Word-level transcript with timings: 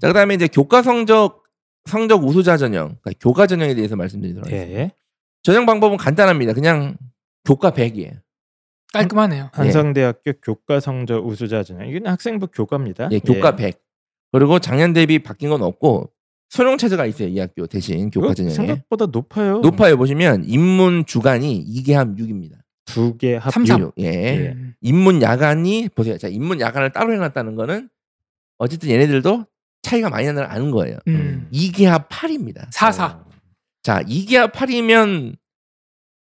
자 0.00 0.08
그다음에 0.08 0.34
이제 0.34 0.46
교과 0.48 0.82
성적 0.82 1.42
성적 1.86 2.24
우수자 2.24 2.56
전형, 2.56 2.96
그러니까 3.00 3.12
교과 3.20 3.46
전형에 3.46 3.74
대해서 3.74 3.96
말씀드리도록 3.96 4.46
하겠습니다. 4.46 4.80
예. 4.80 4.92
전형 5.42 5.64
방법은 5.66 5.96
간단합니다. 5.96 6.52
그냥 6.52 6.96
교과 7.44 7.70
100이에요. 7.70 8.20
깔끔하네요. 8.92 9.48
한성대학교 9.52 10.32
교과 10.42 10.80
성적 10.80 11.26
우수자 11.26 11.62
전형. 11.62 11.88
이건 11.88 12.06
학생부 12.06 12.48
교과입니다. 12.48 13.08
예, 13.12 13.18
교과 13.20 13.56
100. 13.56 13.80
그리고 14.32 14.58
작년 14.58 14.92
대비 14.92 15.20
바뀐 15.20 15.48
건 15.48 15.62
없고 15.62 16.10
수능 16.50 16.76
체제가 16.76 17.06
있어요. 17.06 17.28
이 17.28 17.38
학교 17.38 17.66
대신 17.66 18.10
교과 18.10 18.34
전형에. 18.34 18.54
생각보다 18.54 19.06
높아요. 19.06 19.60
높아요. 19.60 19.96
보시면 19.96 20.44
인문 20.44 21.06
주간이 21.06 21.64
2개 21.66 21.92
합 21.94 22.08
6입니다. 22.16 22.56
두 22.84 23.16
개 23.16 23.36
합. 23.36 23.52
삼, 23.52 23.64
삼. 23.64 23.90
예. 23.98 24.04
예. 24.04 24.48
음. 24.54 24.74
인문 24.82 25.22
야간이 25.22 25.88
보세요. 25.94 26.18
자, 26.18 26.28
인문 26.28 26.60
야간을 26.60 26.90
따로 26.92 27.12
해놨다는 27.14 27.54
거는 27.54 27.88
어쨌든 28.58 28.90
얘네들도 28.90 29.46
차이가 29.82 30.10
많이 30.10 30.26
나는 30.26 30.42
걸 30.42 30.50
아는 30.50 30.70
거예요. 30.70 30.98
음. 31.08 31.48
2개 31.52 31.84
합 31.84 32.08
8입니다. 32.08 32.68
사사. 32.72 33.24
자, 33.82 34.02
2개 34.02 34.36
합 34.36 34.52
8이면 34.52 35.36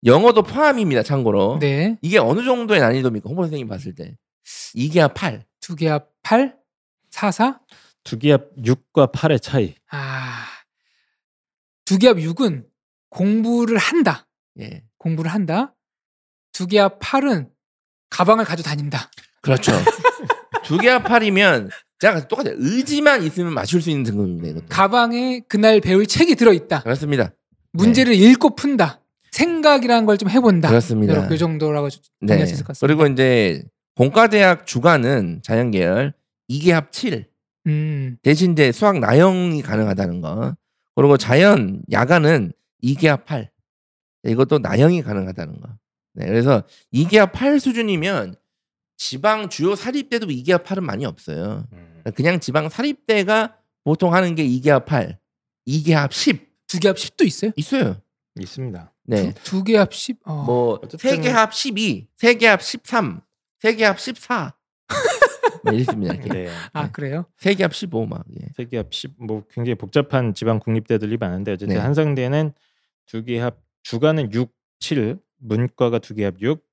영어도 0.04 0.42
포함입니다. 0.42 1.02
참고로. 1.02 1.58
네. 1.60 1.96
이게 2.02 2.18
어느 2.18 2.44
정도의 2.44 2.80
난이도입니까? 2.80 3.28
홍보 3.28 3.42
선생님 3.42 3.68
봤을 3.68 3.94
때. 3.94 4.16
2개 4.74 4.98
합 4.98 5.14
8. 5.14 5.44
두개합 5.60 6.10
8, 6.22 6.56
4, 7.10 7.30
4. 7.32 7.60
두개 8.04 8.30
합 8.30 8.54
6과 8.56 9.10
8의 9.12 9.42
차이. 9.42 9.74
아. 9.90 10.46
두개합 11.84 12.18
6은 12.18 12.64
공부를 13.10 13.78
한다. 13.78 14.28
예. 14.60 14.84
공부를 14.98 15.32
한다. 15.32 15.74
두개합 16.52 17.00
8은 17.00 17.50
가방을 18.10 18.44
가지고 18.44 18.68
다닌다. 18.68 19.10
그렇죠. 19.40 19.72
두개합 20.64 21.02
8이면 21.04 21.70
제가 21.98 22.28
똑같아요. 22.28 22.54
의지만 22.58 23.22
있으면 23.22 23.52
맞출 23.54 23.80
수 23.80 23.90
있는 23.90 24.04
등급입니다. 24.04 24.48
이것도. 24.48 24.64
가방에 24.68 25.40
그날 25.48 25.80
배울 25.80 26.06
책이 26.06 26.34
들어 26.34 26.52
있다. 26.52 26.82
그렇습니다. 26.82 27.30
문제를 27.72 28.14
읽고 28.14 28.54
푼다. 28.56 29.00
생각이라는 29.30 30.06
걸 30.06 30.16
좀 30.16 30.30
해본다. 30.30 30.68
그렇습니다. 30.68 31.12
이렇게 31.12 31.28
그 31.28 31.38
정도라고 31.38 31.88
네. 31.88 32.26
정리할 32.26 32.46
수 32.46 32.54
있을 32.54 32.64
것 32.64 32.68
같습니다. 32.68 32.86
그리고 33.04 33.12
이제 33.12 33.62
공과대학 33.96 34.66
주간은 34.66 35.40
자연계열 35.42 36.12
2개 36.50 36.70
합 36.70 36.92
7. 36.92 37.26
음, 37.66 38.16
대신 38.22 38.52
이제 38.52 38.72
수학 38.72 38.98
나형이 38.98 39.62
가능하다는 39.62 40.20
거. 40.20 40.54
그리고 40.94 41.16
자연 41.16 41.82
야간은 41.90 42.52
2개 42.82 43.06
합 43.08 43.24
8. 43.26 43.50
네, 44.22 44.30
이것도 44.32 44.58
나형이 44.60 45.02
가능하다는 45.02 45.60
거. 45.60 45.68
네, 46.14 46.26
그래서 46.26 46.62
2개 46.94 47.16
합 47.16 47.32
8 47.32 47.58
수준이면 47.60 48.34
지방 48.96 49.48
주요 49.48 49.74
사립대도 49.74 50.26
2개 50.26 50.52
합 50.52 50.64
8은 50.64 50.80
많이 50.80 51.04
없어요. 51.04 51.66
그냥 52.14 52.40
지방 52.40 52.68
사립대가 52.68 53.56
보통 53.84 54.14
하는 54.14 54.34
게 54.34 54.44
2개 54.46 54.68
합 54.70 54.84
8, 54.86 55.18
2개 55.68 55.88
합10두개합 55.90 56.94
10도 56.94 57.26
있어요? 57.26 57.50
있어요. 57.56 58.00
있습니다. 58.38 58.92
네. 59.04 59.32
두 59.44 59.62
개합 59.64 59.92
10? 59.92 60.18
어. 60.24 60.42
뭐 60.44 60.80
어쨌든- 60.82 60.98
3개 61.22 61.28
합 61.28 61.52
12, 61.52 62.08
3개 62.18 62.44
합 62.46 62.60
13, 62.62 63.20
3개 63.62 63.82
합 63.82 63.98
14. 63.98 64.54
뭐 65.64 65.72
이렇습니다. 65.74 66.14
이렇게. 66.14 66.28
네. 66.28 66.48
아, 66.72 66.90
그래요? 66.90 67.26
3개 67.40 67.62
합 67.62 67.72
15 67.74 68.06
막. 68.06 68.24
예. 68.40 68.46
세계 68.56 68.76
합 68.78 68.92
10, 68.92 69.14
뭐 69.18 69.42
굉장히 69.50 69.74
복잡한 69.74 70.32
지방 70.34 70.58
국립대들이 70.60 71.16
많은데 71.16 71.52
어쨌든 71.52 71.74
네. 71.76 71.80
한성대는 71.80 72.52
두 73.06 73.24
개합 73.24 73.58
주간은 73.82 74.32
6, 74.32 74.52
7, 74.80 75.18
문과가 75.38 75.98
두 75.98 76.14
개합 76.14 76.34
6, 76.40 76.64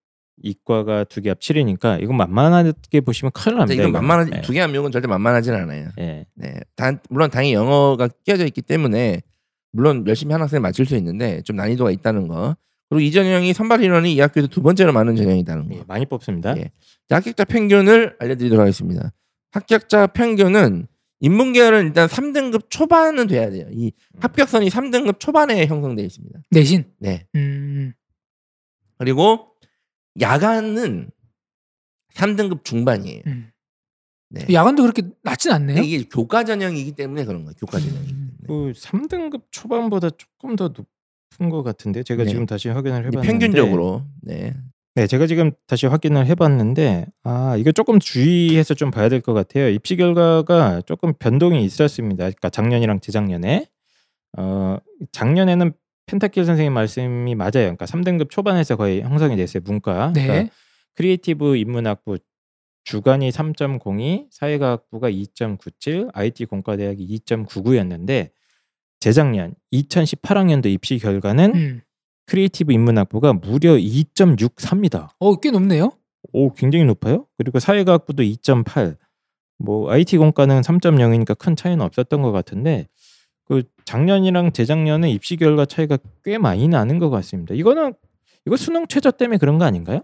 이과가 0.42 1.04
두 1.06 1.22
개 1.22 1.30
합 1.30 1.40
7이니까 1.40 2.02
이거 2.02 2.12
만만하게 2.14 3.02
보시면 3.02 3.32
큰일 3.34 3.58
납니다. 3.58 3.82
이건. 3.84 3.92
만만하지 3.92 4.32
네. 4.32 4.42
두개 4.42 4.60
합력은 4.60 4.92
절대 4.92 5.08
만만하진 5.08 5.54
않아요. 5.54 5.90
예. 6.00 6.26
네. 6.34 6.54
단 6.76 7.00
물론 7.10 7.30
당연히 7.30 7.54
영어가 7.54 8.10
끼어져 8.26 8.46
있기 8.48 8.62
때문에 8.62 9.22
물론 9.72 10.06
열심히 10.08 10.34
한 10.34 10.42
학생 10.42 10.62
맞출 10.62 10.86
수 10.86 10.96
있는데 10.98 11.42
좀 11.44 11.56
난이도가 11.56 11.92
있다는 11.92 12.28
거. 12.28 12.56
그리고 12.90 13.00
이 13.02 13.12
전형이 13.12 13.54
선발 13.54 13.84
인원이 13.84 14.14
이 14.14 14.20
학교에서 14.20 14.48
두 14.48 14.62
번째로 14.62 14.92
많은 14.94 15.16
전형이다는 15.16 15.70
거. 15.70 15.76
예, 15.76 15.84
많이 15.88 16.06
뽑습니다. 16.06 16.56
예. 16.58 16.70
자, 17.10 17.16
합격자 17.18 17.46
평균을 17.46 18.16
알려드리도록 18.20 18.62
하겠습니다. 18.62 19.12
합격자 19.52 20.08
평균은 20.08 20.88
인문계열은 21.22 21.86
일단 21.88 22.08
3등급 22.08 22.70
초반은 22.70 23.28
돼야 23.28 23.50
돼요. 23.50 23.66
이 23.72 23.92
음. 24.16 24.20
합격선이 24.20 24.68
3등급 24.70 25.20
초반에 25.20 25.66
형성되어 25.66 26.06
있습니다. 26.06 26.40
내신? 26.52 26.86
네. 27.00 27.26
음, 27.36 27.94
그리고 28.98 29.48
야간은 30.20 31.10
3등급 32.14 32.64
중반이에요. 32.64 33.22
음. 33.28 33.50
네. 34.30 34.46
야간도 34.52 34.82
그렇게 34.84 35.04
낮진 35.24 35.52
않네요. 35.52 35.82
이게 35.84 36.04
교과 36.08 36.44
전형이기 36.44 36.94
때문에 36.94 37.26
그런 37.26 37.44
거예요. 37.44 37.54
교과 37.60 37.80
전형이기 37.80 38.08
때문에. 38.14 38.38
그 38.48 38.72
3등급 38.76 39.44
초반보다 39.52 40.10
조금 40.12 40.56
더 40.56 40.70
높은 40.70 41.50
것 41.50 41.64
같은데 41.64 42.04
제가 42.04 42.24
네. 42.24 42.30
지금 42.30 42.46
다시 42.46 42.70
확인을 42.70 43.06
해봤는데 43.06 43.28
평균적으로. 43.28 44.06
네. 44.22 44.54
네, 44.96 45.08
제가 45.08 45.26
지금 45.26 45.52
다시 45.66 45.88
확인을 45.88 46.28
해봤는데 46.28 47.08
아 47.24 47.56
이거 47.58 47.72
조금 47.72 48.00
주의해서 48.00 48.76
좀 48.76 48.92
봐야 48.92 49.10
될 49.10 49.22
것 49.22 49.34
같아요. 49.34 49.68
입시 49.70 49.96
결과가 49.96 50.82
조금 50.82 51.14
변동이 51.18 51.64
있었습니다. 51.66 52.24
그러니까 52.26 52.50
작년이랑 52.50 53.00
재작년에 53.00 53.68
어 54.38 54.78
작년에는 55.12 55.74
펜타킬 56.06 56.46
선생님 56.46 56.74
말씀이 56.74 57.36
맞아요. 57.36 57.52
그러니까 57.54 57.86
3등급 57.86 58.30
초반에서 58.30 58.76
거의 58.76 59.02
형성이 59.02 59.36
됐어요. 59.36 59.62
문과. 59.66 60.12
네. 60.14 60.28
그러니까 60.28 60.54
creative 60.96 61.56
인문학부 61.58 62.18
주간이 62.84 63.30
3.02, 63.30 64.28
사회과학부가 64.30 65.10
2.97, 65.10 66.10
IT 66.14 66.46
공과대학이 66.46 67.08
2.99였는데 67.26 68.32
재작년 69.00 69.56
2018학년도 69.72 70.66
입시 70.68 71.00
결과는 71.00 71.56
음. 71.56 71.82
creative 72.28 72.74
인문학부가 72.74 73.34
무려 73.34 73.74
2.64입니다. 73.76 75.10
어, 75.20 75.36
꽤 75.40 75.52
높네요. 75.52 75.92
오, 76.32 76.54
굉장히 76.54 76.86
높아요. 76.86 77.26
그리고 77.38 77.60
사회과학부도 77.60 78.24
2.8. 78.24 78.98
뭐 79.60 79.90
IT 79.92 80.18
공과는 80.18 80.62
3.0이니까 80.62 81.38
큰 81.38 81.56
차이는 81.56 81.84
없었던 81.86 82.22
것 82.22 82.32
같은데 82.32 82.88
그 83.46 83.64
작년이랑 83.86 84.52
재작년은 84.54 85.10
입시 85.10 85.36
결과 85.36 85.66
차이가 85.66 85.98
꽤 86.24 86.38
많이 86.38 86.68
나는 86.68 87.00
것 87.00 87.10
같습니다. 87.10 87.54
이거는 87.54 87.94
이거 88.46 88.58
수능 88.58 88.88
최저 88.88 89.12
때문에 89.12 89.38
그런 89.38 89.58
거 89.58 89.66
아닌가요? 89.66 90.02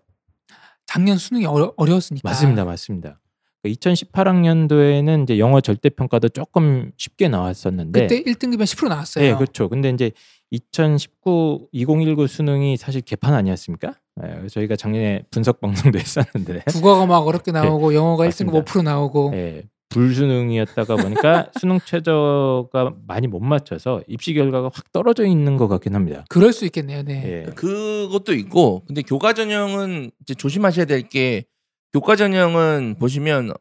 작년 0.85 1.17
수능이 1.17 1.45
어려, 1.45 1.73
어려웠으니까. 1.77 2.27
맞습니다, 2.27 2.65
맞습니다. 2.65 3.19
2018학년도에는 3.65 5.23
이제 5.23 5.37
영어 5.37 5.59
절대 5.61 5.89
평가도 5.89 6.29
조금 6.29 6.91
쉽게 6.97 7.27
나왔었는데 7.27 8.07
그때 8.07 8.23
1등급이 8.23 8.63
10% 8.63 8.87
나왔어요. 8.87 9.23
네, 9.23 9.35
그렇죠. 9.35 9.67
근데 9.67 9.89
이제 9.89 10.11
2019, 10.51 11.67
2019 11.71 12.27
수능이 12.27 12.77
사실 12.77 13.01
개판 13.01 13.33
아니었습니까? 13.33 13.93
예, 14.23 14.47
저희가 14.47 14.75
작년에 14.75 15.23
분석 15.29 15.59
방송도 15.61 15.99
했었는데 15.99 16.63
국어가 16.67 17.05
막 17.05 17.19
어렵게 17.19 17.51
나오고 17.51 17.93
영어가 17.93 18.25
1등급 18.25 18.51
네. 18.51 18.51
맞습니다. 18.51 18.79
5% 18.79 18.83
나오고 18.83 19.31
예, 19.35 19.63
불수능이었다가 19.89 20.95
보니까 20.95 21.51
수능 21.59 21.79
최저가 21.83 22.93
많이 23.07 23.27
못 23.27 23.39
맞춰서 23.39 24.01
입시 24.07 24.33
결과가 24.33 24.69
확 24.73 24.91
떨어져 24.91 25.25
있는 25.25 25.57
것 25.57 25.67
같긴 25.67 25.95
합니다. 25.95 26.25
그럴 26.29 26.53
수 26.53 26.65
있겠네요. 26.65 27.03
네. 27.03 27.45
예. 27.47 27.51
그것도 27.51 28.33
있고 28.35 28.83
근데 28.87 29.01
교과 29.01 29.33
전형은 29.33 30.11
이제 30.21 30.33
조심하셔야 30.33 30.85
될 30.85 31.09
게 31.09 31.45
교과 31.93 32.15
전형은 32.15 32.97
보시면 32.99 33.51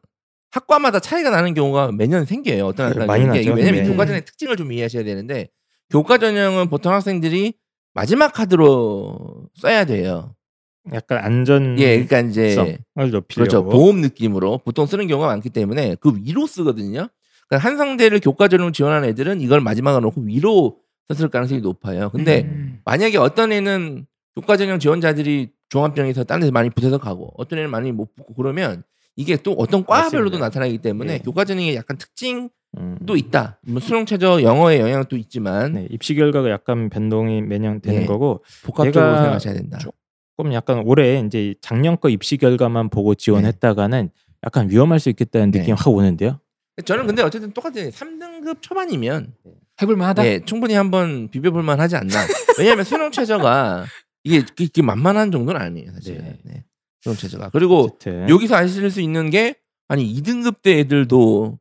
학과마다 0.51 0.99
차이가 0.99 1.29
나는 1.31 1.53
경우가 1.55 1.91
매년 1.91 2.25
생겨요. 2.25 2.65
어떤 2.67 2.87
학과는 2.87 3.07
많이 3.07 3.25
나죠. 3.25 3.53
왜냐면 3.53 3.83
네. 3.83 3.89
교과 3.89 4.05
전형의 4.05 4.25
특징을 4.25 4.55
좀 4.55 4.71
이해하셔야 4.71 5.03
되는데 5.03 5.49
교과 5.89 6.19
전형은 6.19 6.69
보통 6.69 6.93
학생들이 6.93 7.53
마지막 7.95 8.31
카드로 8.33 9.47
써야 9.55 9.85
돼요. 9.85 10.35
약간 10.93 11.19
안전 11.19 11.77
예, 11.79 12.03
그러니까 12.03 12.19
이제 12.21 12.77
그렇죠. 13.33 13.65
보험 13.65 14.01
느낌으로 14.01 14.59
보통 14.59 14.85
쓰는 14.85 15.07
경우가 15.07 15.27
많기 15.27 15.49
때문에 15.49 15.95
그 15.99 16.13
위로 16.23 16.47
쓰거든요. 16.47 17.07
그러니까 17.47 17.69
한성대를 17.69 18.19
교과 18.19 18.47
전형 18.47 18.71
지원하는 18.71 19.09
애들은 19.09 19.41
이걸 19.41 19.61
마지막으로 19.61 20.01
놓고 20.01 20.21
위로 20.21 20.77
썼을 21.09 21.29
가능성이 21.29 21.61
높아요. 21.61 22.09
근데 22.11 22.41
음. 22.43 22.79
만약에 22.85 23.17
어떤 23.17 23.51
애는 23.51 24.05
교과 24.35 24.57
전형 24.57 24.79
지원자들이 24.79 25.49
종합전형에서 25.69 26.23
다른 26.23 26.41
데서 26.41 26.51
많이 26.51 26.69
붙어서 26.69 26.97
가고 26.97 27.33
어떤 27.37 27.59
애는 27.59 27.69
많이 27.69 27.91
못 27.91 28.15
붙고 28.15 28.33
그러면 28.35 28.83
이게 29.15 29.35
또 29.35 29.53
어떤 29.53 29.85
과별로도 29.85 30.37
맞습니다. 30.37 30.45
나타나기 30.45 30.77
때문에 30.79 31.15
예. 31.15 31.19
교과 31.19 31.45
전형에 31.45 31.75
약간 31.75 31.97
특징도 31.97 32.49
음. 32.77 32.97
있다. 33.17 33.59
뭐 33.67 33.81
수능 33.81 34.05
최저 34.05 34.41
영어의 34.41 34.79
영향도 34.79 35.17
있지만 35.17 35.73
네, 35.73 35.87
입시 35.89 36.15
결과가 36.15 36.49
약간 36.49 36.89
변동이 36.89 37.41
매년 37.41 37.81
되는 37.81 38.03
예. 38.03 38.05
거고 38.05 38.43
복합적으로 38.63 39.15
생각하셔야 39.17 39.53
된다. 39.55 39.79
조금 40.39 40.53
약간 40.53 40.83
올해 40.85 41.19
이제 41.25 41.53
작년 41.59 41.99
거 41.99 42.07
입시 42.07 42.37
결과만 42.37 42.89
보고 42.89 43.13
지원했다가는 43.13 44.09
약간 44.45 44.69
위험할 44.69 45.01
수 45.01 45.09
있겠다는 45.09 45.51
네. 45.51 45.59
느낌 45.59 45.75
확 45.75 45.89
오는데요. 45.89 46.39
저는 46.85 47.07
근데 47.07 47.21
어쨌든 47.21 47.51
똑같아요. 47.51 47.89
3등급 47.89 48.61
초반이면 48.61 49.33
해볼만하다. 49.81 50.25
예, 50.25 50.39
충분히 50.45 50.75
한번 50.75 51.27
비벼볼만 51.27 51.81
하지 51.81 51.97
않나. 51.97 52.13
왜냐하면 52.57 52.85
수능 52.85 53.11
최저가 53.11 53.83
이게, 54.23 54.45
이게 54.57 54.81
만만한 54.81 55.29
정도는 55.33 55.59
아니에요. 55.59 55.91
사실. 55.91 56.17
네. 56.19 56.37
네. 56.43 56.63
수능 57.01 57.17
최저가. 57.17 57.49
그리고 57.49 57.79
어쨌든 57.81 58.29
여기서 58.29 58.55
아실 58.55 58.89
수 58.89 59.01
있는 59.01 59.29
게 59.29 59.55
아니 59.89 60.05
2등급 60.21 60.61
대 60.61 60.79
애들도 60.79 61.59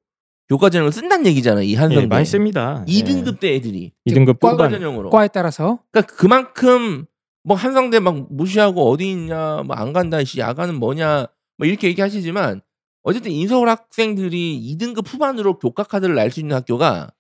교과 0.51 0.71
전형을 0.71 0.93
쓴다는 0.93 1.27
얘기잖아. 1.27 1.63
이 1.63 1.75
한성대. 1.75 2.03
예, 2.05 2.07
많이 2.07 2.25
씁니다. 2.25 2.85
2등급 2.87 3.41
대 3.41 3.57
애들이 3.57 3.91
2등급 4.07 4.39
과- 4.39 4.53
교과 4.53 4.69
전형으로. 4.69 5.11
과에 5.11 5.27
따라서 5.27 5.81
그러니까 5.91 6.15
그만큼 6.15 7.07
뭐 7.49 7.57
한성대 7.57 7.99
막 8.01 8.27
무시하고 8.31 8.91
어디 8.91 9.11
있냐, 9.11 9.63
뭐 9.65 9.75
안 9.77 9.93
간다, 9.95 10.23
씨 10.23 10.39
야간은 10.39 10.75
뭐냐, 10.79 11.27
뭐 11.57 11.67
이렇게 11.67 11.89
얘기하시지만 11.89 12.61
어쨌든 13.03 13.33
인서울 13.33 13.69
학생들이 13.71 14.61
2등급 14.77 15.07
후반으로 15.09 15.59
교과 15.59 15.85
카드를 15.85 16.15
날 16.15 16.31
수 16.31 16.41
있는 16.41 16.55
학교가 16.57 17.11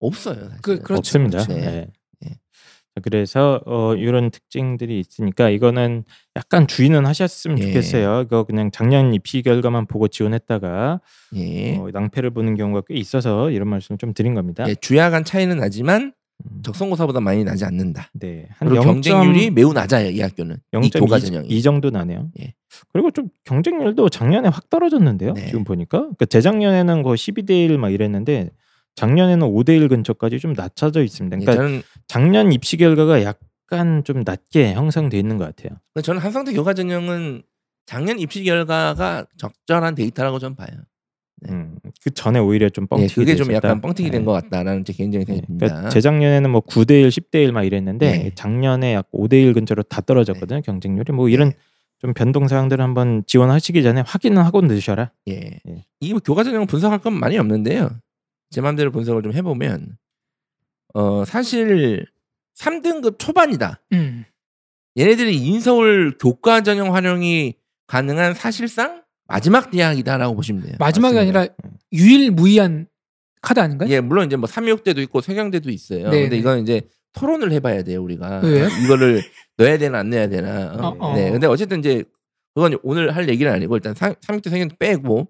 없어요. 0.00 0.34
사실은. 0.34 0.56
그- 0.62 0.78
그렇죠. 0.82 0.98
없습니다. 0.98 1.42
네. 1.46 1.54
예. 1.64 1.86
예. 2.26 2.28
자, 2.30 3.00
그래서 3.02 3.60
어, 3.66 3.94
이런 3.94 4.30
특징들이 4.30 5.00
있으니까 5.00 5.48
이거는 5.48 6.04
약간 6.36 6.66
주의는 6.66 7.06
하셨으면 7.06 7.58
예. 7.60 7.62
좋겠어요. 7.66 8.22
이거 8.26 8.44
그냥 8.44 8.70
작년 8.70 9.14
입시 9.14 9.40
결과만 9.42 9.86
보고 9.86 10.06
지원했다가 10.08 11.00
예. 11.36 11.76
어, 11.78 11.88
낭패를 11.92 12.30
보는 12.30 12.56
경우가 12.56 12.82
꽤 12.88 12.94
있어서 12.96 13.50
이런 13.50 13.68
말씀을 13.68 13.98
좀 13.98 14.12
드린 14.12 14.34
겁니다. 14.34 14.68
예, 14.68 14.74
주야간 14.74 15.24
차이는 15.24 15.56
나지만 15.58 16.02
음, 16.02 16.12
적성고사보다 16.62 17.20
많이 17.20 17.44
나지 17.44 17.64
않는다. 17.64 18.10
네, 18.14 18.46
한 18.50 18.68
그리고 18.68 18.76
0. 18.76 18.84
경쟁률이 18.84 19.50
매우 19.50 19.72
낮아요. 19.72 20.08
이 20.10 20.20
학교는. 20.20 20.56
이 20.82 20.90
교과 20.90 21.18
전형이. 21.18 21.48
0.2 21.48 21.62
정도 21.62 21.90
나네요. 21.90 22.30
예. 22.40 22.54
그리고 22.92 23.10
좀 23.10 23.28
경쟁률도 23.44 24.08
작년에 24.08 24.48
확 24.48 24.70
떨어졌는데요. 24.70 25.32
네. 25.34 25.46
지금 25.46 25.64
보니까 25.64 25.98
그러니까 26.00 26.26
재작년에는 26.26 27.02
거 27.02 27.10
12대 27.10 27.50
1 27.50 27.78
막 27.78 27.90
이랬는데 27.90 28.50
작년에는 28.94 29.46
5대 29.46 29.76
1 29.80 29.88
근처까지 29.88 30.38
좀 30.38 30.52
낮춰져 30.52 31.02
있습니다. 31.02 31.36
예, 31.40 31.44
그러니까 31.44 31.64
저는 31.64 31.82
작년 32.06 32.52
입시 32.52 32.76
결과가 32.76 33.22
약간 33.22 34.04
좀 34.04 34.22
낮게 34.24 34.74
형성돼 34.74 35.18
있는 35.18 35.38
것 35.38 35.44
같아요. 35.44 35.78
저는 36.02 36.20
한성대 36.20 36.52
교과 36.52 36.74
전형은 36.74 37.42
작년 37.86 38.18
입시 38.18 38.44
결과가 38.44 39.26
적절한 39.38 39.94
데이터라고 39.94 40.38
좀 40.38 40.54
봐요. 40.54 40.68
네. 41.40 41.52
음, 41.52 41.76
그 42.02 42.10
전에 42.10 42.38
오히려 42.38 42.68
좀 42.68 42.84
예, 42.84 42.86
뻥튀기 42.88 43.14
그게 43.14 43.36
좀 43.36 43.48
됐었다. 43.48 43.68
약간 43.68 43.80
뻥튀기 43.80 44.10
된 44.10 44.22
네. 44.22 44.24
것 44.24 44.32
같다라는 44.32 44.84
제 44.84 44.92
개인적인 44.92 45.26
네, 45.26 45.34
생각입니다. 45.34 45.66
그러니까 45.66 45.88
재작년에는 45.90 46.50
뭐 46.50 46.60
9대 46.60 47.02
1, 47.02 47.08
10대 47.08 47.44
1 47.44 47.52
막 47.52 47.64
이랬는데 47.64 48.10
네. 48.10 48.30
작년에 48.34 48.94
약 48.94 49.10
5대 49.12 49.34
1 49.34 49.52
근처로 49.54 49.82
다 49.84 50.00
떨어졌거든요. 50.00 50.62
경쟁률이 50.62 51.12
뭐 51.12 51.28
이런 51.28 51.50
네. 51.50 51.56
좀 51.98 52.14
변동 52.14 52.46
사항들을 52.46 52.82
한번 52.82 53.24
지원하시기 53.26 53.82
전에 53.82 54.02
확인은 54.06 54.42
하고 54.42 54.60
넣으셔라. 54.60 55.10
예. 55.28 55.60
예. 55.68 55.84
이뭐 56.00 56.20
교과 56.20 56.44
전형 56.44 56.66
분석할 56.66 56.98
건 57.00 57.14
많이 57.14 57.38
없는데요. 57.38 57.90
제 58.50 58.60
마음대로 58.60 58.90
분석을 58.92 59.22
좀 59.22 59.32
해보면 59.32 59.96
어 60.94 61.24
사실 61.24 62.06
3등급 62.56 63.18
초반이다. 63.18 63.80
음. 63.92 64.24
얘네들이 64.96 65.36
인서울 65.36 66.16
교과 66.18 66.62
전형 66.62 66.94
활용이 66.94 67.54
가능한 67.86 68.34
사실상 68.34 69.02
마지막 69.28 69.70
대학이다라고 69.70 70.34
보시면 70.34 70.62
돼요. 70.62 70.74
마지막이 70.78 71.14
맞습니다. 71.14 71.40
아니라 71.40 71.54
유일무이한 71.92 72.86
카드 73.42 73.60
아닌가요? 73.60 73.88
예, 73.90 74.00
물론 74.00 74.26
이제 74.26 74.36
뭐 74.36 74.46
삼육대도 74.48 75.00
있고 75.02 75.20
세경대도 75.20 75.70
있어요. 75.70 76.04
네, 76.10 76.22
근데 76.22 76.28
네. 76.30 76.36
이건 76.38 76.60
이제 76.60 76.82
토론을 77.12 77.52
해봐야 77.52 77.82
돼요 77.84 78.02
우리가 78.02 78.40
왜요? 78.42 78.66
이거를 78.84 79.22
넣어야 79.58 79.78
되나 79.78 79.98
안 80.00 80.10
넣어야 80.10 80.28
되나. 80.28 80.72
어? 80.74 80.88
어, 80.88 80.96
어. 81.10 81.14
네, 81.14 81.30
근데 81.30 81.46
어쨌든 81.46 81.78
이제 81.80 82.02
그건 82.54 82.76
오늘 82.82 83.14
할 83.14 83.28
얘기는 83.28 83.50
아니고 83.52 83.76
일단 83.76 83.94
삼- 83.94 84.14
삼육대 84.20 84.50
세경대 84.50 84.76
빼고 84.78 85.28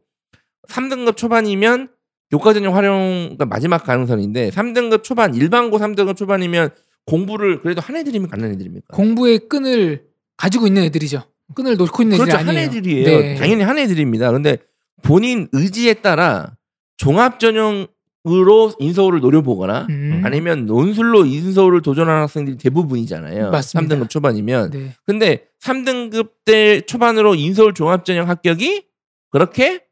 3등급 0.68 1.16
초반이면 1.16 1.88
교과 2.30 2.52
전형 2.54 2.76
활용 2.76 3.36
가 3.38 3.46
마지막 3.46 3.84
가능성인데 3.84 4.50
3등급 4.50 5.02
초반 5.02 5.34
일반고 5.34 5.78
3등급 5.78 6.16
초반이면 6.16 6.70
공부를 7.06 7.60
그래도 7.62 7.80
한 7.80 7.96
애들이면 7.96 8.28
가는 8.28 8.50
애들입니까? 8.52 8.94
공부의 8.96 9.48
끈을 9.48 10.04
가지고 10.36 10.66
있는 10.66 10.82
애들이죠. 10.84 11.22
끈을 11.54 11.76
놓고 11.76 12.02
있는 12.02 12.16
애들이 12.16 12.26
그렇죠 12.30 12.38
한 12.38 12.48
아니에요. 12.48 12.66
애들이에요. 12.66 13.06
네. 13.06 13.34
당연히 13.36 13.62
한 13.62 13.78
애들입니다. 13.78 14.32
근데 14.32 14.58
본인 15.02 15.48
의지에 15.52 15.94
따라 15.94 16.56
종합 16.96 17.38
전형으로 17.40 18.74
인서울을 18.78 19.20
노려보거나 19.20 19.86
음. 19.88 20.22
아니면 20.24 20.66
논술로 20.66 21.24
인서울을 21.24 21.82
도전하는 21.82 22.22
학생들이 22.22 22.58
대부분이잖아요. 22.58 23.50
맞습니다. 23.50 23.96
3등급 23.96 24.10
초반이면. 24.10 24.70
네. 24.70 24.94
근데 25.06 25.44
3등급 25.62 26.30
때 26.44 26.80
초반으로 26.82 27.34
인서울 27.34 27.74
종합 27.74 28.04
전형 28.04 28.28
합격이 28.28 28.84
그렇게 29.30 29.84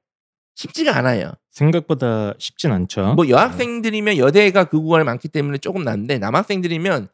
쉽지가 0.57 0.97
않아요. 0.99 1.33
생각보다 1.53 2.35
쉽진 2.39 2.73
않죠. 2.73 3.15
뭐 3.15 3.29
여학생들이면 3.29 4.19
여대가 4.19 4.65
그 4.65 4.81
구간에 4.81 5.05
많기 5.05 5.29
때문에 5.29 5.59
조금 5.59 5.85
난데 5.85 6.19
남학생들이면 6.19 7.09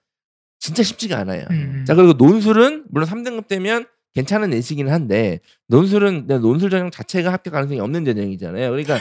진짜 0.58 0.82
쉽지가 0.82 1.18
않아요. 1.18 1.44
음. 1.50 1.84
자 1.86 1.94
그리고 1.94 2.12
논술은 2.14 2.84
물론 2.90 3.08
3등급 3.08 3.48
되면 3.48 3.84
괜찮은 4.14 4.50
내시기는 4.50 4.93
한데 4.93 5.41
논술은 5.69 6.26
논술 6.26 6.70
전형 6.70 6.91
자체가 6.91 7.32
합격 7.32 7.53
가능성이 7.53 7.81
없는 7.81 8.05
전형이잖아요. 8.05 8.70
그러니까 8.70 8.99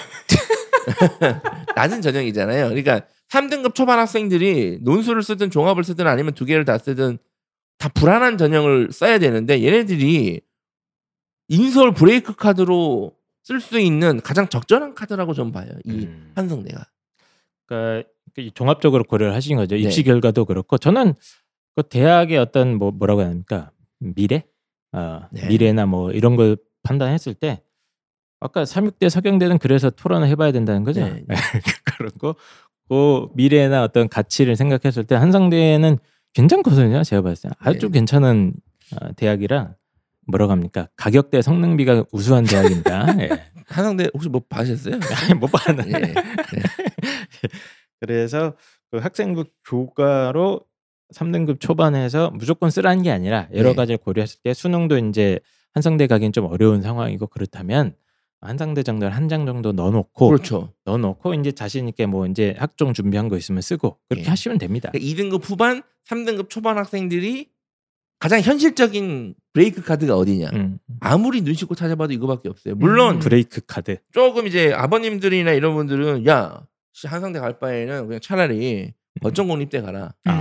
낮은 1.76 2.02
전형이잖아요. 2.02 2.70
그러니까 2.70 3.02
3등급 3.30 3.76
초반 3.76 4.00
학생들이 4.00 4.80
논술을 4.82 5.24
쓰든 5.24 5.52
종합을 5.52 5.84
쓰든 5.84 6.08
아니면 6.08 6.34
두 6.34 6.46
개를 6.46 6.66
다 6.66 6.78
쓰든 6.78 7.18
다 7.78 7.90
불안한 7.90 8.38
전형을 8.38 8.92
써야 8.92 9.20
되는데 9.20 9.64
얘네들이 9.64 10.42
인서울 11.48 11.94
브레이크 11.94 12.36
카드로 12.36 13.14
쓸 13.44 13.60
수 13.60 13.80
있는 13.80 14.22
가장 14.22 14.48
적절한 14.48 14.96
카드라고 14.96 15.34
좀 15.34 15.52
봐요. 15.52 15.68
이 15.84 16.06
음. 16.06 16.32
한성대가. 16.36 16.86
그러니까 17.66 18.10
이 18.38 18.52
종합적으로 18.54 19.04
고려를 19.04 19.34
하신 19.34 19.58
거죠. 19.58 19.76
네. 19.76 19.82
입시 19.82 20.04
결과도 20.04 20.46
그렇고 20.46 20.78
저는 20.78 21.16
그 21.76 21.84
대학의 21.84 22.38
어떤 22.38 22.76
뭐 22.76 22.92
뭐라고 22.92 23.22
해야 23.22 23.30
합니까 23.30 23.72
미래, 24.00 24.46
어, 24.94 25.22
네. 25.32 25.48
미래나 25.48 25.86
뭐 25.86 26.12
이런 26.12 26.36
걸 26.36 26.58
판단했을 26.84 27.34
때 27.34 27.62
아까 28.40 28.66
삼육대 28.66 29.10
서경대는 29.10 29.60
그래서 29.60 29.90
토론을 29.90 30.28
해봐야 30.28 30.52
된다는 30.52 30.84
거죠. 30.84 31.02
네. 31.02 31.24
그런 31.86 32.12
거. 32.18 32.36
그 32.90 33.28
미래나 33.36 33.84
어떤 33.84 34.10
가치를 34.10 34.56
생각했을 34.56 35.04
때 35.06 35.16
한성대는 35.16 35.98
괜찮거든요. 36.34 37.04
제가 37.04 37.22
봤을 37.22 37.50
때 37.50 37.56
아주 37.60 37.88
네. 37.88 38.00
괜찮은 38.00 38.54
어, 39.00 39.14
대학이라 39.16 39.76
뭐라고 40.28 40.52
합니까 40.52 40.88
가격대 40.96 41.42
성능비가 41.42 42.06
우수한 42.12 42.44
대학입니다. 42.44 43.06
예. 43.22 43.30
한성대 43.68 44.10
혹시 44.14 44.30
뭐 44.30 44.42
봐셨어요? 44.50 44.96
아니, 45.24 45.34
못 45.40 45.48
봤는데. 45.48 46.02
예. 46.02 46.14
그래서 48.00 48.56
그 48.92 48.98
학생부 48.98 49.46
교과로 49.70 50.62
3등급 51.14 51.60
초반에서 51.60 52.32
무조건 52.32 52.70
쓰라는 52.70 53.04
게 53.04 53.12
아니라 53.12 53.48
여러 53.54 53.70
네. 53.70 53.76
가지를 53.76 53.98
고려했을 53.98 54.40
때 54.44 54.54
수능도 54.54 54.98
이제 54.98 55.40
한성대 55.74 56.08
가기엔 56.08 56.32
좀 56.34 56.46
어려운 56.46 56.82
상황이고 56.82 57.28
그렇다면 57.28 57.96
한상대 58.42 58.82
정도를 58.84 59.16
한 59.16 59.30
장 59.30 59.46
정도 59.46 59.72
넣어놓고 59.72 60.28
그렇죠. 60.30 60.74
넣어놓고 60.86 61.34
이제 61.36 61.52
자신 61.52 61.88
있게 61.90 62.06
뭐 62.08 62.26
이제 62.26 62.56
학종 62.58 62.94
준비한 62.94 63.30
거 63.30 63.38
있으면 63.38 63.62
쓰고 63.62 63.98
그렇게 64.10 64.26
예. 64.26 64.30
하시면 64.30 64.58
됩니다. 64.58 64.92
2등급 64.94 65.42
후반, 65.44 65.84
3등급 66.10 66.50
초반 66.50 66.78
학생들이 66.78 67.50
가장 68.20 68.42
현실적인 68.42 69.36
브레이크 69.54 69.82
카드가 69.82 70.16
어디냐? 70.18 70.50
음, 70.54 70.80
아무리 71.00 71.42
눈 71.42 71.54
씻고 71.54 71.76
찾아봐도 71.76 72.14
이거밖에 72.14 72.50
없어요. 72.50 72.76
물론 72.76 73.16
음. 73.16 73.20
브레이크 73.20 73.62
카드. 73.66 73.98
조금 74.12 74.48
이제 74.48 74.72
아버님들이나 74.74 75.52
이런 75.54 75.74
분들은 75.76 76.28
야 76.28 76.66
씨, 76.94 77.08
한상대 77.08 77.40
갈 77.40 77.58
바에는 77.60 78.08
그냥 78.08 78.20
차라리 78.22 78.94
거점 79.22 79.48
공립대 79.48 79.82
가라. 79.82 80.14
음. 80.28 80.32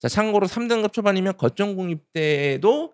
자 0.00 0.08
참고로 0.08 0.46
3등급 0.46 0.92
초반이면 0.92 1.34
거점 1.36 1.76
공립대도 1.76 2.92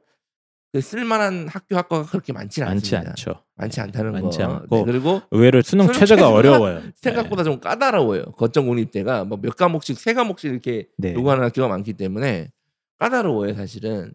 그 0.72 0.80
쓸만한 0.80 1.48
학교 1.48 1.76
학과가 1.76 2.06
그렇게 2.06 2.32
많지는 2.32 2.66
많지 2.68 2.96
않습니다. 2.96 3.10
않죠. 3.10 3.42
많지 3.54 3.80
않다는 3.80 4.12
많지 4.12 4.38
거. 4.38 4.44
않고 4.44 4.76
네, 4.78 4.84
그리고 4.84 5.22
의외로 5.30 5.62
수능 5.62 5.86
수능 5.86 5.98
최저가 5.98 6.28
어려워요. 6.30 6.82
생각보다 6.96 7.44
좀 7.44 7.60
까다로워요. 7.60 8.32
거점 8.32 8.66
공립대가 8.66 9.25
뭐 9.25 9.38
몇 9.40 9.56
과목씩 9.56 9.98
세 9.98 10.12
과목씩 10.14 10.50
이렇게 10.50 10.88
네. 10.98 11.14
요구하는 11.14 11.44
학교가 11.44 11.68
많기 11.68 11.92
때문에 11.94 12.50
까다로워요 12.98 13.54
사실은. 13.54 14.12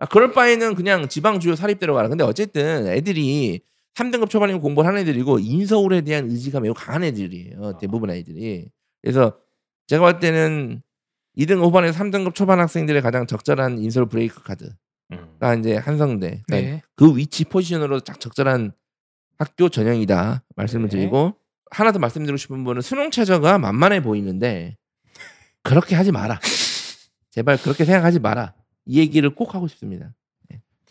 아, 0.00 0.06
그럴 0.06 0.32
바에는 0.32 0.74
그냥 0.74 1.08
지방 1.08 1.38
주요 1.38 1.54
사립대로 1.54 1.94
가라. 1.94 2.08
근데 2.08 2.24
어쨌든 2.24 2.88
애들이 2.88 3.60
3등급 3.94 4.28
초반이면 4.30 4.60
공부를 4.60 4.88
하는 4.88 5.00
애들이고 5.02 5.38
인서울에 5.38 6.00
대한 6.00 6.28
의지가 6.28 6.58
매우 6.60 6.74
강한 6.74 7.04
애들이에요. 7.04 7.78
대부분 7.78 8.10
애들이. 8.10 8.68
그래서 9.00 9.38
제가 9.86 10.02
봤을 10.02 10.18
때는 10.18 10.82
2등급 11.38 11.62
후반에서 11.64 11.98
3등급 12.02 12.34
초반 12.34 12.60
학생들의 12.60 13.00
가장 13.02 13.26
적절한 13.26 13.78
인서울 13.78 14.06
브레이크 14.08 14.42
카드가 14.42 14.74
음. 15.12 15.58
이제 15.60 15.76
한성대. 15.76 16.42
그러니까 16.46 16.70
네. 16.70 16.82
그 16.94 17.16
위치 17.16 17.44
포지션으로 17.44 18.00
딱 18.00 18.20
적절한 18.20 18.72
학교 19.38 19.68
전형이다 19.68 20.44
말씀을 20.56 20.88
네. 20.88 20.96
드리고 20.96 21.34
하나 21.70 21.90
더 21.92 21.98
말씀드리고 21.98 22.36
싶은 22.36 22.64
분은 22.64 22.82
수능 22.82 23.10
최저가 23.10 23.58
만만해 23.58 24.02
보이는데 24.02 24.76
그렇게 25.62 25.94
하지 25.96 26.12
마라. 26.12 26.38
제발 27.30 27.56
그렇게 27.56 27.84
생각하지 27.84 28.18
마라. 28.20 28.54
이 28.84 28.98
얘기를 28.98 29.34
꼭 29.34 29.54
하고 29.54 29.68
싶습니다. 29.68 30.14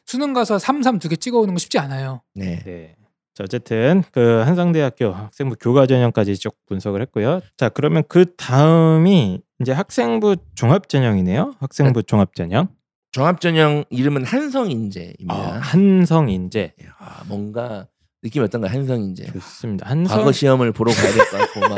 수능 0.05 0.33
가서 0.33 0.57
33 0.60 1.00
두 1.00 1.07
개 1.07 1.15
찍어오는 1.15 1.53
거 1.53 1.57
쉽지 1.60 1.77
않아요. 1.79 2.21
네. 2.33 2.95
네. 3.41 3.43
자, 3.43 3.43
어쨌든 3.43 4.03
그 4.12 4.41
한상대학교 4.45 5.12
학생부 5.12 5.55
교과 5.60 5.88
전형까지 5.88 6.38
쭉 6.38 6.55
분석을 6.67 7.01
했고요. 7.03 7.41
자, 7.57 7.69
그러면 7.69 8.03
그 8.07 8.36
다음이 8.36 9.41
이제 9.60 9.71
학생부 9.71 10.36
종합 10.55 10.89
전형이네요. 10.89 11.55
학생부 11.60 12.03
종합 12.03 12.36
전형. 12.36 12.67
종합 13.12 13.41
전형 13.41 13.83
이름은 13.89 14.24
한성인재입니다. 14.25 15.33
아, 15.33 15.60
한성인재. 15.60 16.74
아, 17.00 17.24
뭔가 17.27 17.88
느낌이 18.24 18.45
어떤가요? 18.45 18.71
한성 18.71 19.01
인재. 19.01 19.25
좋습니다. 19.25 19.89
한성 19.89 20.19
과거 20.19 20.31
시험을 20.31 20.71
보러 20.71 20.91
가야 20.93 21.12
될 21.12 21.25
것 21.29 21.38
같고 21.38 21.60
막. 21.62 21.75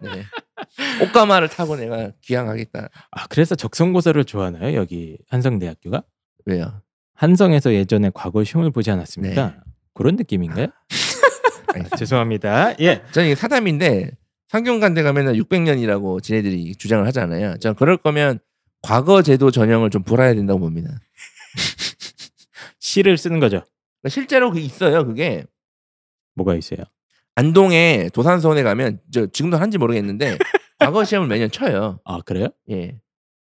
네. 0.00 0.10
네. 0.10 0.24
옷가마를 1.02 1.48
타고 1.48 1.76
내가 1.76 2.10
귀향하겠다. 2.22 2.88
아 3.10 3.26
그래서 3.28 3.54
적성고사를 3.54 4.22
좋아하나요? 4.24 4.74
여기 4.76 5.18
한성대학교가 5.28 6.02
왜요? 6.46 6.80
한성에서 7.14 7.74
예전에 7.74 8.10
과거 8.14 8.44
시험을 8.44 8.70
보지 8.70 8.90
않았습니까? 8.90 9.46
네. 9.46 9.54
그런 9.94 10.16
느낌인가요? 10.16 10.66
아니, 11.74 11.84
죄송합니다. 11.96 12.74
예. 12.80 13.02
저는 13.12 13.28
이게 13.28 13.34
사담인데 13.34 14.10
상경관대 14.48 15.02
가면은 15.02 15.34
600년이라고 15.34 16.22
지네들이 16.22 16.76
주장을 16.76 17.04
하잖아요. 17.06 17.56
저는 17.58 17.74
그럴 17.76 17.96
거면 17.96 18.38
과거 18.82 19.22
제도 19.22 19.50
전형을 19.50 19.90
좀 19.90 20.02
불어야 20.02 20.34
된다고 20.34 20.60
봅니다. 20.60 20.90
시를 22.78 23.16
쓰는 23.16 23.40
거죠. 23.40 23.62
그러니까 24.02 24.08
실제로 24.10 24.50
그 24.50 24.58
있어요. 24.58 25.06
그게 25.06 25.44
뭐가 26.34 26.54
있어요? 26.54 26.84
안동에 27.36 28.10
도산서원에 28.12 28.62
가면 28.62 29.00
저 29.10 29.26
지금도 29.26 29.56
하는지 29.56 29.78
모르겠는데 29.78 30.38
과거 30.78 31.04
시험을 31.04 31.28
매년 31.28 31.50
쳐요. 31.50 32.00
아 32.04 32.20
그래요? 32.20 32.48
예. 32.70 32.98